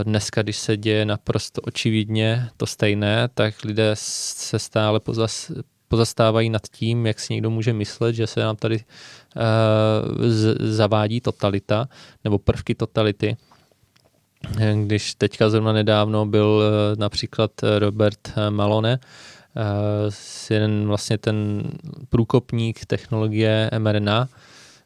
[0.03, 5.51] dneska, když se děje naprosto očividně to stejné, tak lidé se stále pozas,
[5.89, 11.21] pozastávají nad tím, jak si někdo může myslet, že se nám tady uh, z, zavádí
[11.21, 11.89] totalita
[12.23, 13.37] nebo prvky totality.
[14.85, 20.13] Když teďka zrovna nedávno byl uh, například Robert Malone, uh,
[20.49, 21.63] jeden vlastně ten
[22.09, 24.27] průkopník technologie mRNA,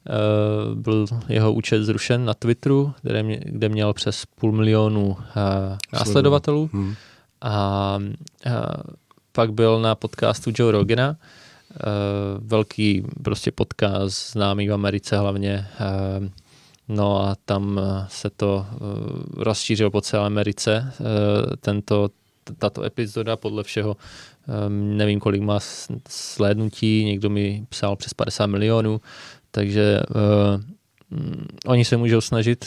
[0.10, 5.16] Uh, byl jeho účet zrušen na Twitteru, kde, mě, kde měl přes půl milionu uh,
[5.93, 6.70] následovatelů.
[6.74, 6.95] Hmm.
[7.41, 7.97] A
[8.45, 8.54] uh,
[9.36, 11.17] pak byl na podcastu Joe Rogana, uh,
[12.47, 15.67] velký prostě podcast, známý v Americe hlavně.
[15.79, 16.27] Uh,
[16.88, 18.65] no a tam se to
[19.38, 20.93] rozšířilo po celé Americe.
[21.59, 22.09] Tento,
[22.57, 23.97] tato epizoda podle všeho
[24.69, 25.59] nevím, kolik má
[26.09, 29.01] slédnutí, někdo mi psal přes 50 milionů,
[29.51, 29.99] takže
[31.65, 32.65] oni se můžou snažit.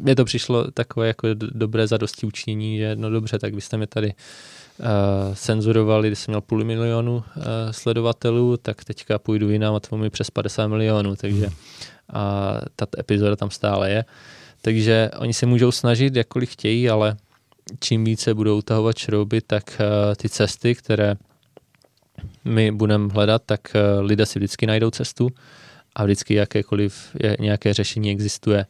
[0.00, 3.86] Mně to přišlo takové jako dobré zadosti učinění, že no dobře, tak vy jste mi
[3.86, 4.14] tady
[4.78, 9.96] uh, cenzurovali, když jsem měl půl milionu uh, sledovatelů, tak teďka půjdu jinam a to
[9.96, 11.48] mi přes 50 milionů, takže
[12.12, 14.04] a ta epizoda tam stále je.
[14.62, 17.16] Takže oni se můžou snažit, jakkoliv chtějí, ale
[17.80, 21.14] čím více budou utahovat šrouby, tak uh, ty cesty, které
[22.44, 25.28] my budeme hledat, tak uh, lidé si vždycky najdou cestu
[25.94, 28.66] a vždycky jakékoliv nějaké řešení existuje.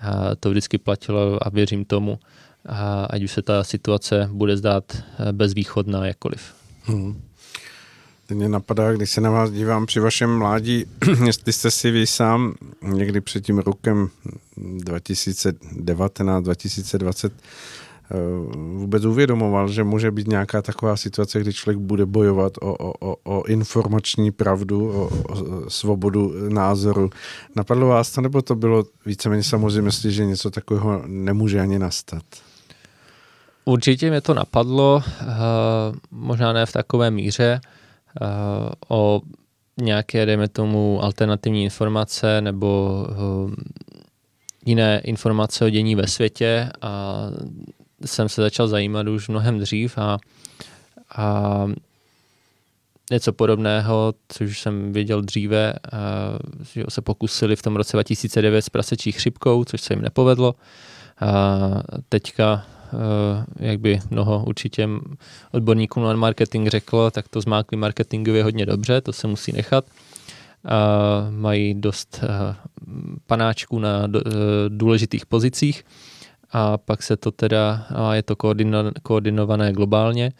[0.00, 2.18] A to vždycky platilo a věřím tomu
[2.66, 6.54] a ať už se ta situace bude zdát eh, bezvýchodná jakkoliv.
[6.84, 7.22] Hmm.
[8.26, 10.84] Teď mě napadá, když se na vás dívám při vašem mládí,
[11.26, 14.08] jestli jste si vy sám někdy před tím rokem
[14.58, 17.32] 2019-2020 eh,
[18.54, 23.46] vůbec uvědomoval, že může být nějaká taková situace, kdy člověk bude bojovat o, o, o
[23.46, 27.10] informační pravdu, o, o svobodu názoru.
[27.56, 32.24] Napadlo vás to, nebo to bylo víceméně samozřejmě, že něco takového nemůže ani nastat?
[33.70, 35.24] Určitě mě to napadlo, eh,
[36.10, 38.26] možná ne v takové míře, eh,
[38.88, 39.20] o
[39.80, 43.54] nějaké, dejme tomu, alternativní informace nebo eh,
[44.66, 47.22] jiné informace o dění ve světě a
[48.04, 50.18] jsem se začal zajímat už mnohem dřív a,
[51.16, 51.66] a
[53.10, 55.74] něco podobného, což jsem věděl dříve,
[56.74, 60.54] že se pokusili v tom roce 2009 s prasečí chřipkou, což se jim nepovedlo.
[61.20, 61.58] A
[62.08, 62.64] teďka
[63.56, 64.88] jak by mnoho určitě
[65.52, 69.84] odborníků na marketing řeklo, tak to zmákli marketingově hodně dobře, to se musí nechat.
[71.30, 72.56] Mají dost eh,
[73.26, 74.20] panáčků na eh,
[74.68, 75.84] důležitých pozicích.
[76.52, 80.32] A pak se to teda, a je to koordino, koordinované globálně,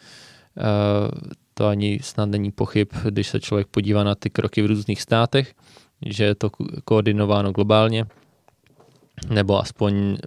[1.53, 5.53] to ani snad není pochyb, když se člověk podívá na ty kroky v různých státech,
[6.05, 6.49] že je to
[6.85, 8.05] koordinováno globálně,
[9.29, 10.17] nebo aspoň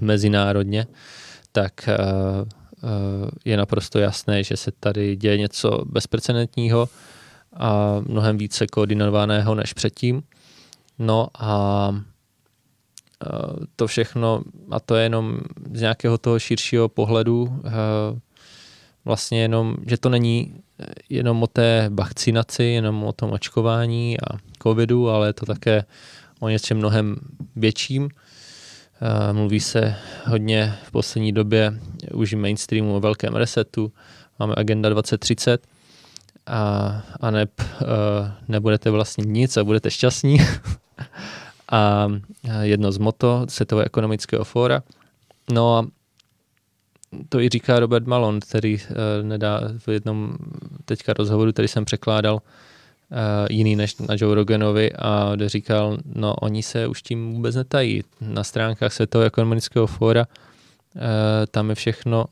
[0.00, 0.86] mezinárodně
[1.52, 6.88] tak eh, eh, je naprosto jasné, že se tady děje něco bezprecedentního
[7.52, 10.22] a mnohem více koordinovaného než předtím.
[10.98, 13.28] No a eh,
[13.76, 15.38] to všechno, a to je jenom
[15.72, 17.62] z nějakého toho širšího pohledu,
[19.04, 20.56] vlastně jenom, že to není
[21.08, 25.84] jenom o té vakcinaci, jenom o tom očkování a covidu, ale je to také
[26.40, 27.16] o něčem mnohem
[27.56, 28.08] větším.
[29.32, 29.94] Mluví se
[30.24, 31.78] hodně v poslední době
[32.14, 33.92] už mainstreamu o velkém resetu,
[34.38, 35.66] máme Agenda 2030
[36.46, 37.46] a, a ne,
[38.48, 40.38] nebudete vlastně nic a budete šťastní.
[41.72, 42.08] a
[42.62, 44.82] jedno z moto Světového ekonomického fóra.
[45.52, 45.86] No a
[47.28, 48.80] to i říká Robert Malon, který uh,
[49.22, 50.36] nedá v jednom
[50.84, 52.42] teďka rozhovoru, který jsem překládal,
[53.50, 58.04] jiný než na Joe Roganovi a říkal, no oni se už tím vůbec netají.
[58.20, 61.02] Na stránkách Světového ekonomického fóra uh,
[61.50, 62.24] tam je všechno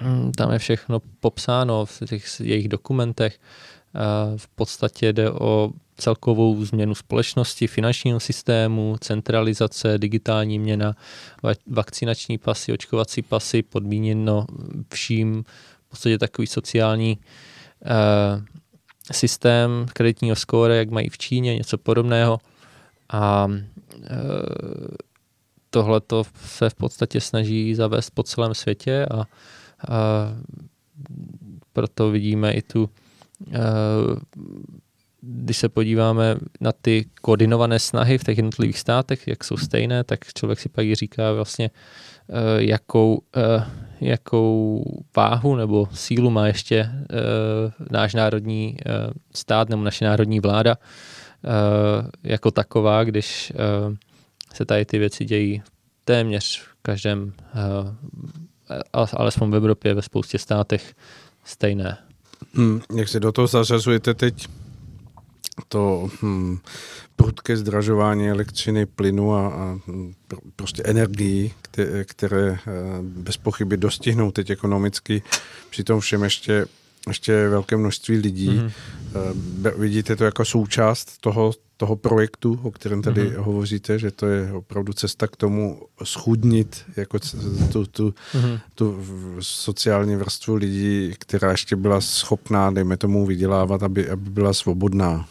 [0.00, 3.38] hm, tam je všechno popsáno v těch jejich dokumentech.
[4.36, 10.94] V podstatě jde o celkovou změnu společnosti, finančního systému, centralizace, digitální měna,
[11.66, 14.46] vakcinační pasy, očkovací pasy, podmíněno
[14.92, 15.44] vším,
[15.86, 17.18] v podstatě takový sociální
[17.84, 18.59] eh,
[19.12, 22.38] systém kreditního skóre, jak mají v Číně, něco podobného.
[23.12, 23.48] A
[24.04, 24.08] eh,
[25.70, 29.26] tohle to se v podstatě snaží zavést po celém světě a, a
[31.72, 32.90] proto vidíme i tu
[33.52, 33.60] eh,
[35.20, 40.32] když se podíváme na ty koordinované snahy v těch jednotlivých státech, jak jsou stejné, tak
[40.34, 41.70] člověk si pak říká vlastně,
[42.28, 42.32] eh,
[42.64, 43.64] jakou, eh,
[44.00, 44.84] jakou
[45.16, 47.06] váhu nebo sílu má ještě eh,
[47.90, 48.76] náš národní
[49.34, 50.76] stát nebo naše národní vláda
[52.22, 53.52] jako taková, když
[54.54, 55.62] se tady ty věci dějí
[56.04, 57.32] téměř v každém,
[59.12, 60.94] alespoň v Evropě, ve spoustě státech
[61.44, 61.98] stejné.
[62.54, 64.48] Hmm, jak se do toho zařazujete teď
[65.68, 66.58] to hm,
[67.16, 69.78] prudké zdražování elektřiny, plynu a, a
[70.56, 72.58] prostě energií, které, které eh,
[73.02, 75.22] bez pochyby dostihnou teď ekonomicky,
[75.70, 76.66] přitom všem ještě
[77.08, 78.50] ještě velké množství lidí.
[78.50, 79.78] Mm-hmm.
[79.78, 83.42] Vidíte to jako součást toho, toho projektu, o kterém tady mm-hmm.
[83.42, 87.18] hovoříte, že to je opravdu cesta k tomu schudnit jako
[87.72, 88.60] tu, tu, mm-hmm.
[88.74, 89.04] tu
[89.40, 95.28] sociální vrstvu lidí, která ještě byla schopná, dejme tomu, vydělávat, aby, aby byla svobodná.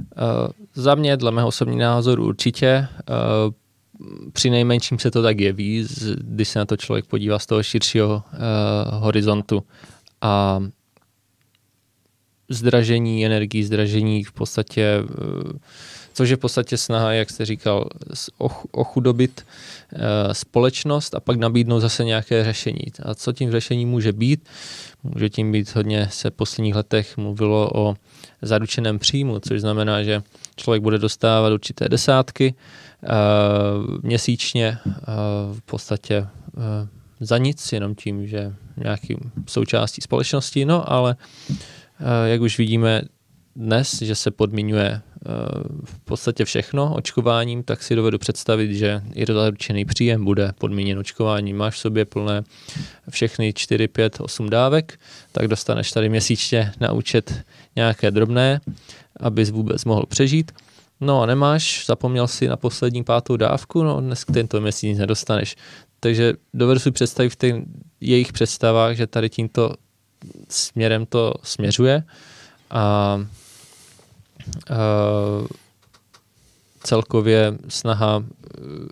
[0.00, 2.88] Uh, za mě, dle mého osobního názoru určitě.
[3.08, 3.54] Uh,
[4.32, 5.86] při nejmenším se to tak jeví,
[6.16, 9.62] když se na to člověk podívá z toho širšího uh, horizontu.
[10.20, 10.62] A
[12.50, 15.52] zdražení energií, zdražení v podstatě, uh,
[16.14, 17.88] což je v podstatě snaha, jak jste říkal,
[18.70, 19.46] ochudobit
[19.92, 19.98] uh,
[20.32, 22.84] společnost a pak nabídnout zase nějaké řešení.
[23.02, 24.48] A co tím řešením může být?
[25.02, 27.96] Může tím být hodně se v posledních letech mluvilo o
[28.42, 30.22] zaručeném příjmu, což znamená, že
[30.56, 32.54] člověk bude dostávat určité desátky
[33.02, 33.08] uh,
[34.02, 34.78] měsíčně
[35.52, 36.26] v podstatě
[37.20, 41.16] za nic, jenom tím, že nějakým součástí společnosti, no ale
[41.50, 41.56] uh,
[42.24, 43.02] jak už vidíme
[43.56, 45.00] dnes, že se podmiňuje
[45.84, 51.56] v podstatě všechno očkováním, tak si dovedu představit, že i zaručený příjem bude podmíněn očkováním.
[51.56, 52.42] Máš v sobě plné
[53.10, 55.00] všechny 4, 5, 8 dávek,
[55.32, 57.44] tak dostaneš tady měsíčně na účet
[57.76, 58.60] nějaké drobné,
[59.20, 60.52] abys vůbec mohl přežít.
[61.00, 65.56] No a nemáš, zapomněl si na poslední pátou dávku, no dnes tento měsíc nedostaneš.
[66.00, 67.54] Takže dovedu si představit v těch
[68.00, 69.74] jejich představách, že tady tímto
[70.48, 72.02] směrem to směřuje.
[72.70, 73.16] A
[74.70, 75.46] uh,
[76.82, 78.24] celkově snaha,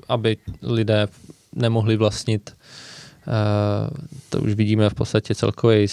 [0.08, 1.08] aby lidé
[1.52, 2.54] nemohli vlastnit
[3.28, 3.90] Uh,
[4.28, 5.86] to už vidíme v podstatě celkově,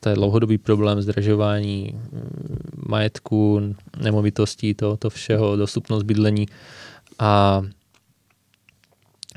[0.00, 6.46] to je dlouhodobý problém zdražování mm, majetku, nemovitostí, to, to všeho, dostupnost bydlení.
[7.18, 7.62] A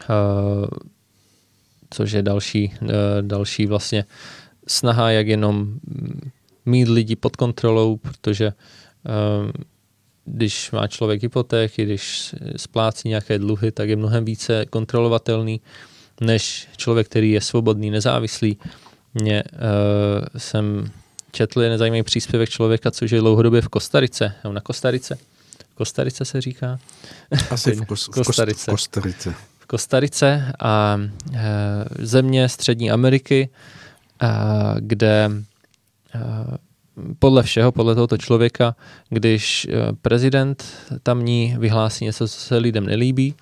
[0.09, 0.67] uh,
[1.89, 2.89] což je další, uh,
[3.21, 4.05] další vlastně
[4.67, 5.79] snaha, jak jenom
[6.65, 8.53] mít lidi pod kontrolou, protože
[10.25, 15.61] když má člověk hypotéky, když splácí nějaké dluhy, tak je mnohem více kontrolovatelný
[16.21, 18.57] než člověk, který je svobodný, nezávislý.
[19.13, 19.59] Mě uh,
[20.37, 20.91] jsem
[21.31, 25.17] četl jeden zajímavý příspěvek člověka, což je dlouhodobě v Kostarice, nebo na Kostarice.
[25.75, 26.79] Kostarice se říká?
[27.49, 28.71] Asi v, kos, Kostarice.
[28.71, 29.33] Kostarice.
[29.59, 30.99] V Kostarice a
[31.29, 31.37] uh,
[31.99, 33.57] země Střední Ameriky, uh,
[34.79, 35.29] kde
[36.15, 36.55] uh,
[37.19, 38.75] podle všeho, podle tohoto člověka,
[39.09, 39.67] když
[40.01, 40.63] prezident
[41.03, 43.35] tamní vyhlásí něco, co se lidem nelíbí,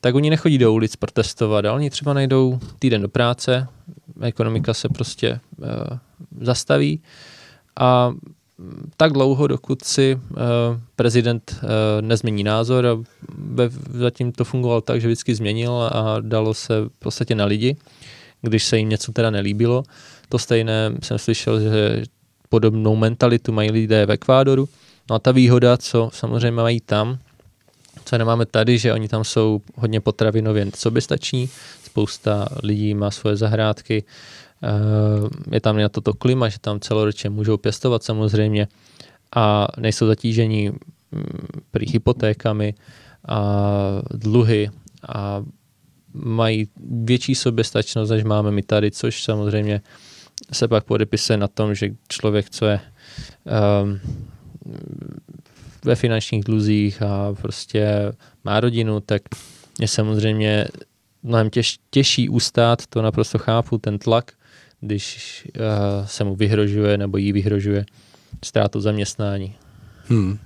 [0.00, 3.68] tak oni nechodí do ulic protestovat, ale oni třeba najdou týden do práce,
[4.20, 5.40] ekonomika se prostě
[6.40, 7.00] zastaví
[7.80, 8.12] a
[8.96, 10.36] tak dlouho, dokud si uh,
[10.96, 11.68] prezident uh,
[12.00, 12.98] nezmění názor a
[13.90, 17.76] zatím to fungovalo tak, že vždycky změnil a dalo se v podstatě na lidi,
[18.42, 19.82] když se jim něco teda nelíbilo,
[20.28, 22.02] To stejné jsem slyšel, že
[22.48, 24.68] podobnou mentalitu mají lidé v Ekvádoru.
[25.10, 27.18] No a ta výhoda, co samozřejmě mají tam,
[28.04, 31.48] co nemáme tady, že oni tam jsou hodně potravinově soběstační,
[31.84, 34.04] spousta lidí má svoje zahrádky,
[34.62, 38.68] eh, je tam na toto klima, že tam celoročně můžou pěstovat samozřejmě
[39.36, 40.76] a nejsou zatížení mm,
[41.70, 42.74] prý hypotékami
[43.28, 43.62] a
[44.10, 44.70] dluhy
[45.08, 45.44] a
[46.14, 46.68] mají
[47.04, 49.80] větší soběstačnost, než máme my tady, což samozřejmě
[50.52, 52.80] se pak podepisuje na tom, že člověk, co je
[53.82, 54.00] um,
[55.84, 58.12] ve finančních dluzích a prostě
[58.44, 59.22] má rodinu, tak
[59.80, 60.68] je samozřejmě
[61.22, 64.32] mnohem těž, těžší ustát, to naprosto chápu, ten tlak,
[64.80, 67.84] když uh, se mu vyhrožuje nebo jí vyhrožuje
[68.44, 69.54] ztrátu zaměstnání.
[70.08, 70.38] Hmm.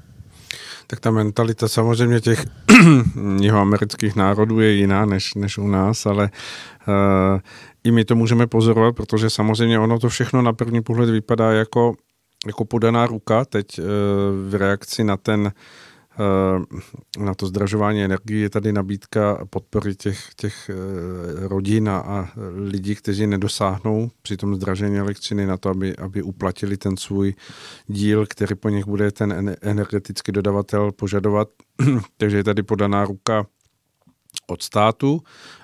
[0.90, 2.46] Tak ta mentalita samozřejmě těch
[3.52, 6.30] amerických národů je jiná než, než u nás, ale
[6.88, 7.40] uh,
[7.84, 11.94] i my to můžeme pozorovat, protože samozřejmě ono to všechno na první pohled vypadá jako,
[12.46, 13.44] jako podaná ruka.
[13.44, 13.84] Teď uh,
[14.50, 15.50] v reakci na ten uh,
[17.18, 22.94] na to zdražování energie je tady nabídka podpory těch, těch uh, rodin a, a lidí,
[22.94, 27.34] kteří nedosáhnou při tom zdražení elektřiny na to, aby, aby uplatili ten svůj
[27.86, 31.48] díl, který po nich bude ten energetický dodavatel požadovat.
[32.16, 33.46] Takže je tady podaná ruka
[34.46, 35.20] od státu,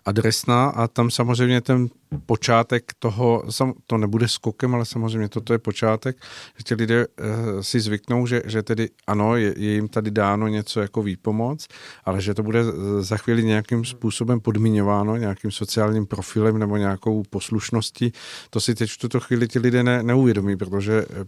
[0.06, 1.88] adresná a tam samozřejmě ten
[2.26, 3.42] počátek toho,
[3.86, 6.16] to nebude skokem, ale samozřejmě toto je počátek,
[6.56, 7.24] že ti lidé uh,
[7.60, 11.66] si zvyknou, že, že tedy ano, je, je jim tady dáno něco jako výpomoc,
[12.04, 12.64] ale že to bude
[13.00, 18.12] za chvíli nějakým způsobem podmiňováno, nějakým sociálním profilem nebo nějakou poslušností,
[18.50, 21.24] to si teď v tuto chvíli ti lidé ne, neuvědomí, protože eh,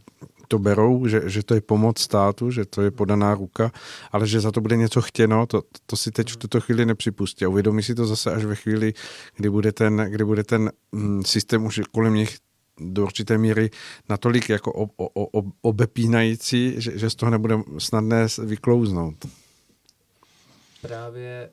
[0.48, 3.72] to berou, že, že to je pomoc státu, že to je podaná ruka,
[4.12, 7.44] ale že za to bude něco chtěno, to, to si teď v tuto chvíli nepřipustí.
[7.44, 8.67] A uvědomí si to zase až ve chvíli,
[9.36, 12.36] kdy bude ten, kdy bude ten mm, systém už kolem nich
[12.80, 13.70] do určité míry
[14.08, 19.26] natolik jako ob, ob, obepínající, že, že z toho nebude snadné vyklouznout.
[20.82, 21.50] Právě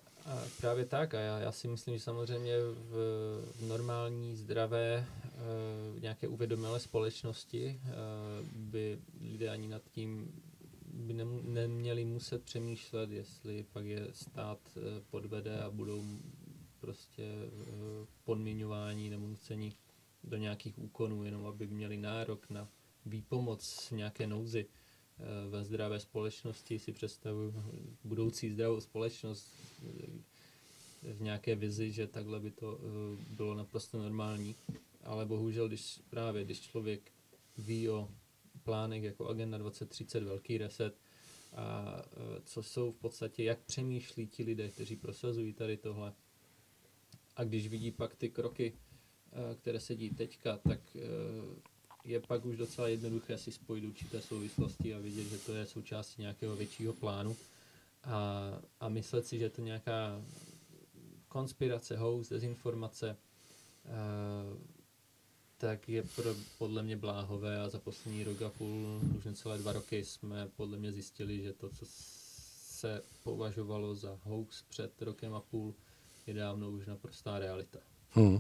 [0.61, 2.91] Právě tak a já, já si myslím, že samozřejmě v,
[3.55, 7.91] v normální, zdravé, e, nějaké uvědomilé společnosti e,
[8.55, 10.41] by lidé ani nad tím
[10.93, 16.03] by ne, neměli muset přemýšlet, jestli pak je stát e, podvede a budou
[16.85, 17.49] prostě e,
[18.23, 19.73] podmiňování nebo nuceni
[20.23, 22.67] do nějakých úkonů, jenom aby měli nárok na
[23.05, 24.65] výpomoc nějaké nouzi.
[25.19, 27.53] Eh, ve zdravé společnosti si představuji
[28.03, 29.47] budoucí zdravou společnost
[29.83, 34.55] eh, v nějaké vizi, že takhle by to eh, bylo naprosto normální.
[35.03, 37.11] Ale bohužel, když právě když člověk
[37.57, 38.09] ví o
[38.63, 40.95] plánech jako Agenda 2030, velký reset,
[41.55, 42.01] a
[42.45, 46.13] co jsou v podstatě, jak přemýšlí ti lidé, kteří prosazují tady tohle.
[47.35, 48.73] A když vidí pak ty kroky,
[49.55, 50.79] které se dí teďka, tak
[52.05, 56.21] je pak už docela jednoduché si spojit určité souvislosti a vidět, že to je součástí
[56.21, 57.35] nějakého většího plánu
[58.03, 60.21] a, a myslet si, že to nějaká
[61.27, 63.17] konspirace, hoax, dezinformace,
[63.85, 64.57] uh,
[65.57, 69.71] tak je pro, podle mě bláhové a za poslední rok a půl, už necelé dva
[69.71, 75.39] roky jsme podle mě zjistili, že to, co se považovalo za hoax před rokem a
[75.39, 75.75] půl,
[76.27, 77.79] je dávno už naprostá realita.
[78.11, 78.39] Hmm.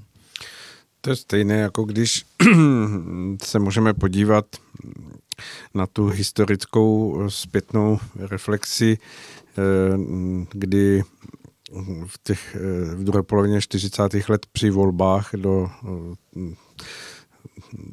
[1.01, 2.25] To je stejné, jako když
[3.43, 4.45] se můžeme podívat
[5.73, 9.61] na tu historickou zpětnou reflexi, eh,
[10.51, 11.03] kdy
[12.07, 14.29] v, těch, eh, v druhé polovině 40.
[14.29, 16.55] let při volbách do eh,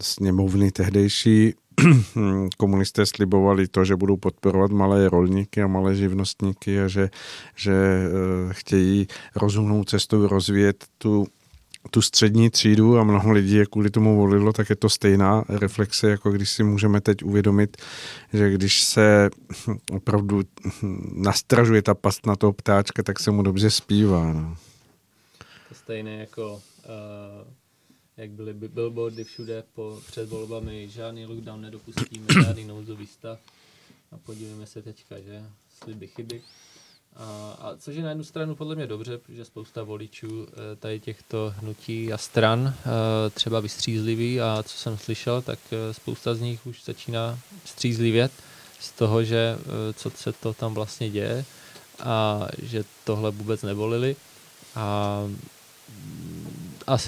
[0.00, 1.54] sněmovny tehdejší
[2.56, 7.10] komunisté slibovali to, že budou podporovat malé rolníky a malé živnostníky a že,
[7.56, 7.72] že
[8.50, 11.26] chtějí rozumnou cestou rozvíjet tu
[11.90, 16.10] tu střední třídu a mnoho lidí je kvůli tomu volilo, tak je to stejná reflexe,
[16.10, 17.76] jako když si můžeme teď uvědomit,
[18.32, 19.30] že když se
[19.92, 20.42] opravdu
[21.14, 24.32] nastražuje ta past na toho ptáčka, tak se mu dobře zpívá.
[24.32, 24.56] No.
[25.68, 27.51] To stejné jako uh,
[28.22, 33.38] jak byly billboardy všude po, před volbami, žádný lockdown nedopustíme, žádný nouzový stav.
[34.12, 35.42] A podívejme se teďka, že?
[35.82, 36.42] Sliby chyby.
[37.16, 41.00] A, a což je na jednu stranu podle mě dobře, protože spousta voličů eh, tady
[41.00, 46.40] těchto hnutí a stran eh, třeba vystřízlivý a co jsem slyšel, tak eh, spousta z
[46.40, 48.32] nich už začíná střízlivět
[48.80, 49.58] z toho, že
[49.94, 51.44] co se to tam vlastně děje
[51.98, 54.16] a že tohle vůbec nevolili
[54.74, 55.18] a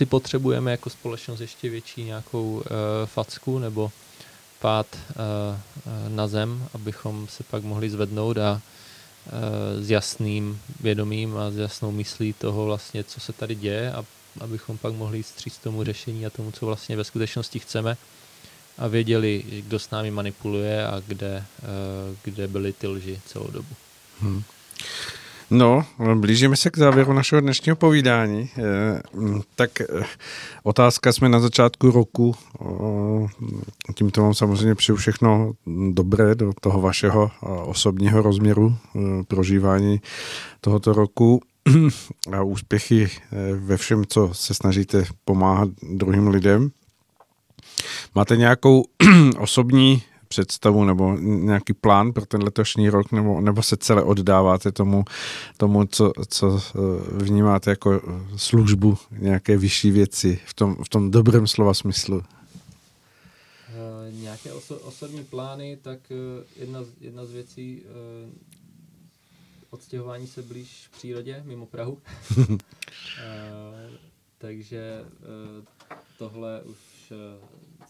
[0.06, 2.62] potřebujeme jako společnost ještě větší nějakou uh,
[3.04, 3.92] facku nebo
[4.60, 8.60] pád uh, na zem, abychom se pak mohli zvednout a
[9.80, 14.04] s jasným vědomím a s jasnou myslí toho vlastně, co se tady děje a
[14.40, 17.96] abychom pak mohli jít tomu řešení a tomu, co vlastně ve skutečnosti chceme
[18.78, 21.44] a věděli, kdo s námi manipuluje a kde,
[22.24, 23.74] kde byly ty lži celou dobu.
[24.20, 24.42] Hmm.
[25.54, 25.84] No,
[26.14, 28.50] blížíme se k závěru našeho dnešního povídání.
[28.58, 29.86] Eh, mm, tak eh,
[30.62, 32.34] otázka jsme na začátku roku.
[33.94, 35.52] Tímto vám samozřejmě přeju všechno
[35.92, 37.30] dobré do toho vašeho
[37.64, 40.00] osobního rozměru eh, prožívání
[40.60, 41.40] tohoto roku
[42.32, 43.10] a úspěchy
[43.54, 46.70] ve všem, co se snažíte pomáhat druhým lidem.
[48.14, 48.84] Máte nějakou
[49.38, 50.02] osobní
[50.34, 55.04] představu nebo nějaký plán pro ten letošní rok, nebo, nebo se celé oddáváte tomu,
[55.56, 56.78] tomu co, co eh,
[57.24, 58.00] vnímáte jako
[58.36, 62.16] službu, nějaké vyšší věci v tom, v tom dobrém slova smyslu?
[62.16, 62.22] Uh,
[64.20, 65.98] nějaké oso- osobní plány, tak
[66.56, 67.82] jedna, z, jedna z věcí
[69.70, 71.98] odstěhování se blíž k přírodě, mimo Prahu.
[74.38, 75.04] takže
[76.18, 77.12] tohle už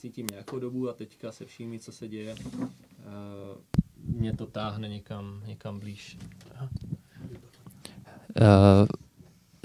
[0.05, 2.67] uh, cítím nějakou dobu a teďka se vším, co se děje, uh,
[4.05, 6.19] mě to táhne někam, někam blíž.
[8.41, 8.87] Uh,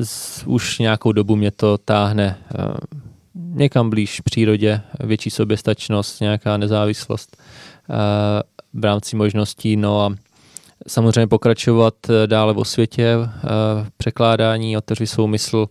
[0.02, 2.76] z, už nějakou dobu mě to táhne uh,
[3.36, 7.38] někam blíž přírodě, větší soběstačnost, nějaká nezávislost
[7.90, 7.96] uh,
[8.82, 10.16] v rámci možností, no a
[10.88, 13.28] samozřejmě pokračovat dále o světě, uh,
[13.98, 15.68] překládání, otevřít svou mysl,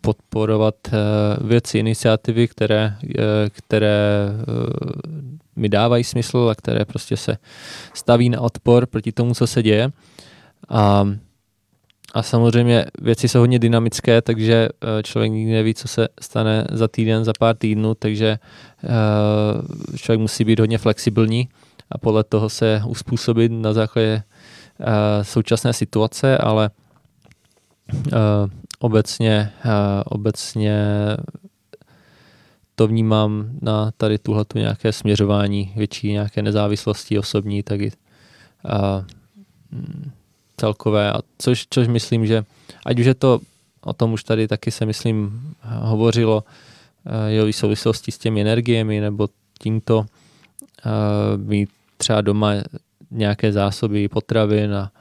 [0.00, 0.96] podporovat eh,
[1.40, 4.44] věci, iniciativy, které, eh, které eh,
[5.56, 7.36] mi dávají smysl a které prostě se
[7.94, 9.90] staví na odpor proti tomu, co se děje.
[10.68, 11.08] A,
[12.14, 14.68] a samozřejmě věci jsou hodně dynamické, takže
[15.02, 18.38] člověk nikdy neví, co se stane za týden, za pár týdnů, takže
[19.96, 21.48] člověk musí být hodně flexibilní
[21.90, 24.22] a podle toho se uspůsobit na základě
[25.22, 26.70] současné situace, ale
[30.04, 31.18] obecně
[32.74, 37.92] to vnímám na tady tuhle nějaké směřování větší nějaké nezávislosti osobní, tak i
[38.64, 39.04] uh,
[40.56, 42.44] celkové, a což, což myslím, že
[42.86, 43.40] ať už je to,
[43.80, 49.00] o tom už tady taky se myslím hovořilo, uh, jo, v souvislosti s těmi energiemi
[49.00, 49.28] nebo
[49.58, 50.04] tímto uh,
[51.36, 52.52] mít třeba doma
[53.10, 54.99] nějaké zásoby potravin a Eh,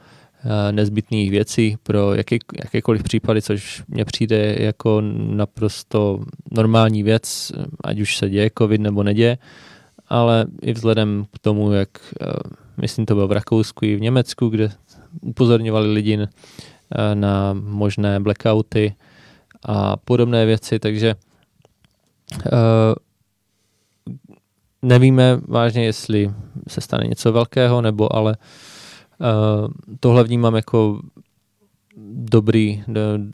[0.71, 6.19] nezbytných věcí pro jaký, jakékoliv případy, což mně přijde jako naprosto
[6.51, 7.51] normální věc,
[7.83, 9.37] ať už se děje covid nebo neděje,
[10.07, 11.89] ale i vzhledem k tomu, jak
[12.21, 12.25] eh,
[12.77, 14.71] myslím to bylo v Rakousku i v Německu, kde
[15.21, 16.27] upozorňovali lidi eh,
[17.15, 18.95] na možné blackouty
[19.65, 21.15] a podobné věci, takže
[24.81, 26.33] nevíme vážně, jestli
[26.67, 28.78] se stane něco velkého, nebo ale Uh,
[29.99, 31.01] tohle vnímám jako
[32.13, 32.83] dobrý,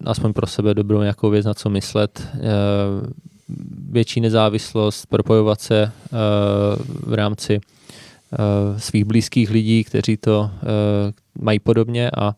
[0.05, 2.27] aspoň pro sebe dobrou nějakou věc, na co myslet.
[2.35, 2.41] Uh,
[3.89, 6.19] větší nezávislost, propojovat se uh,
[7.11, 7.59] v rámci
[8.77, 10.51] svých blízkých lidí, kteří to
[11.41, 12.35] mají podobně a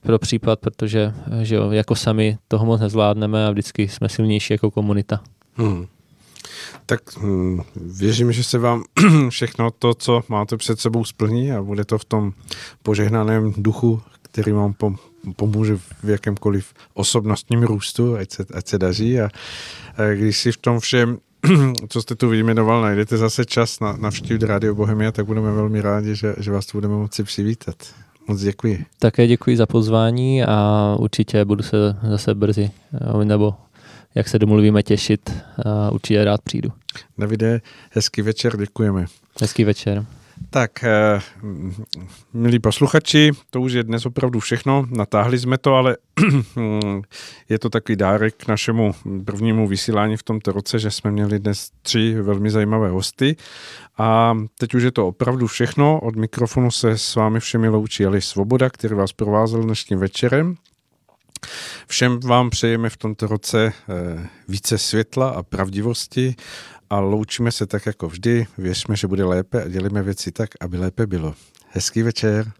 [0.00, 4.70] pro případ, protože že jo, jako sami toho moc nezvládneme a vždycky jsme silnější jako
[4.70, 5.20] komunita.
[5.54, 5.86] Hmm.
[6.86, 8.84] Tak hm, věřím, že se vám
[9.28, 12.32] všechno to, co máte před sebou, splní a bude to v tom
[12.82, 14.74] požehnaném duchu, který vám
[15.36, 19.20] pomůže v jakémkoliv osobnostním růstu, ať se, ať se daří.
[19.20, 19.28] A,
[19.96, 21.18] a když si v tom všem
[21.88, 26.14] co jste tu vyjmenoval, najdete zase čas na navštívit Radio Bohemia, tak budeme velmi rádi,
[26.14, 27.76] že, že vás tu budeme moci přivítat.
[28.28, 28.84] Moc děkuji.
[28.98, 31.76] Také děkuji za pozvání a určitě budu se
[32.10, 32.70] zase brzy
[33.24, 33.54] nebo
[34.14, 35.32] jak se domluvíme těšit.
[35.92, 36.72] Určitě rád přijdu.
[37.18, 37.60] Davide,
[37.90, 39.06] hezký večer, děkujeme.
[39.40, 40.06] Hezký večer.
[40.50, 41.20] Tak, eh,
[42.32, 44.86] milí posluchači, to už je dnes opravdu všechno.
[44.90, 45.96] Natáhli jsme to, ale
[47.48, 48.94] je to takový dárek k našemu
[49.24, 53.36] prvnímu vysílání v tomto roce, že jsme měli dnes tři velmi zajímavé hosty.
[53.98, 56.00] A teď už je to opravdu všechno.
[56.00, 60.56] Od mikrofonu se s vámi všemi loučí Ali Svoboda, který vás provázel dnešním večerem.
[61.86, 66.34] Všem vám přejeme v tomto roce eh, více světla a pravdivosti
[66.90, 68.46] a loučíme se tak jako vždy.
[68.58, 71.34] Věřme, že bude lépe a dělíme věci tak, aby lépe bylo.
[71.68, 72.52] Hezký večer.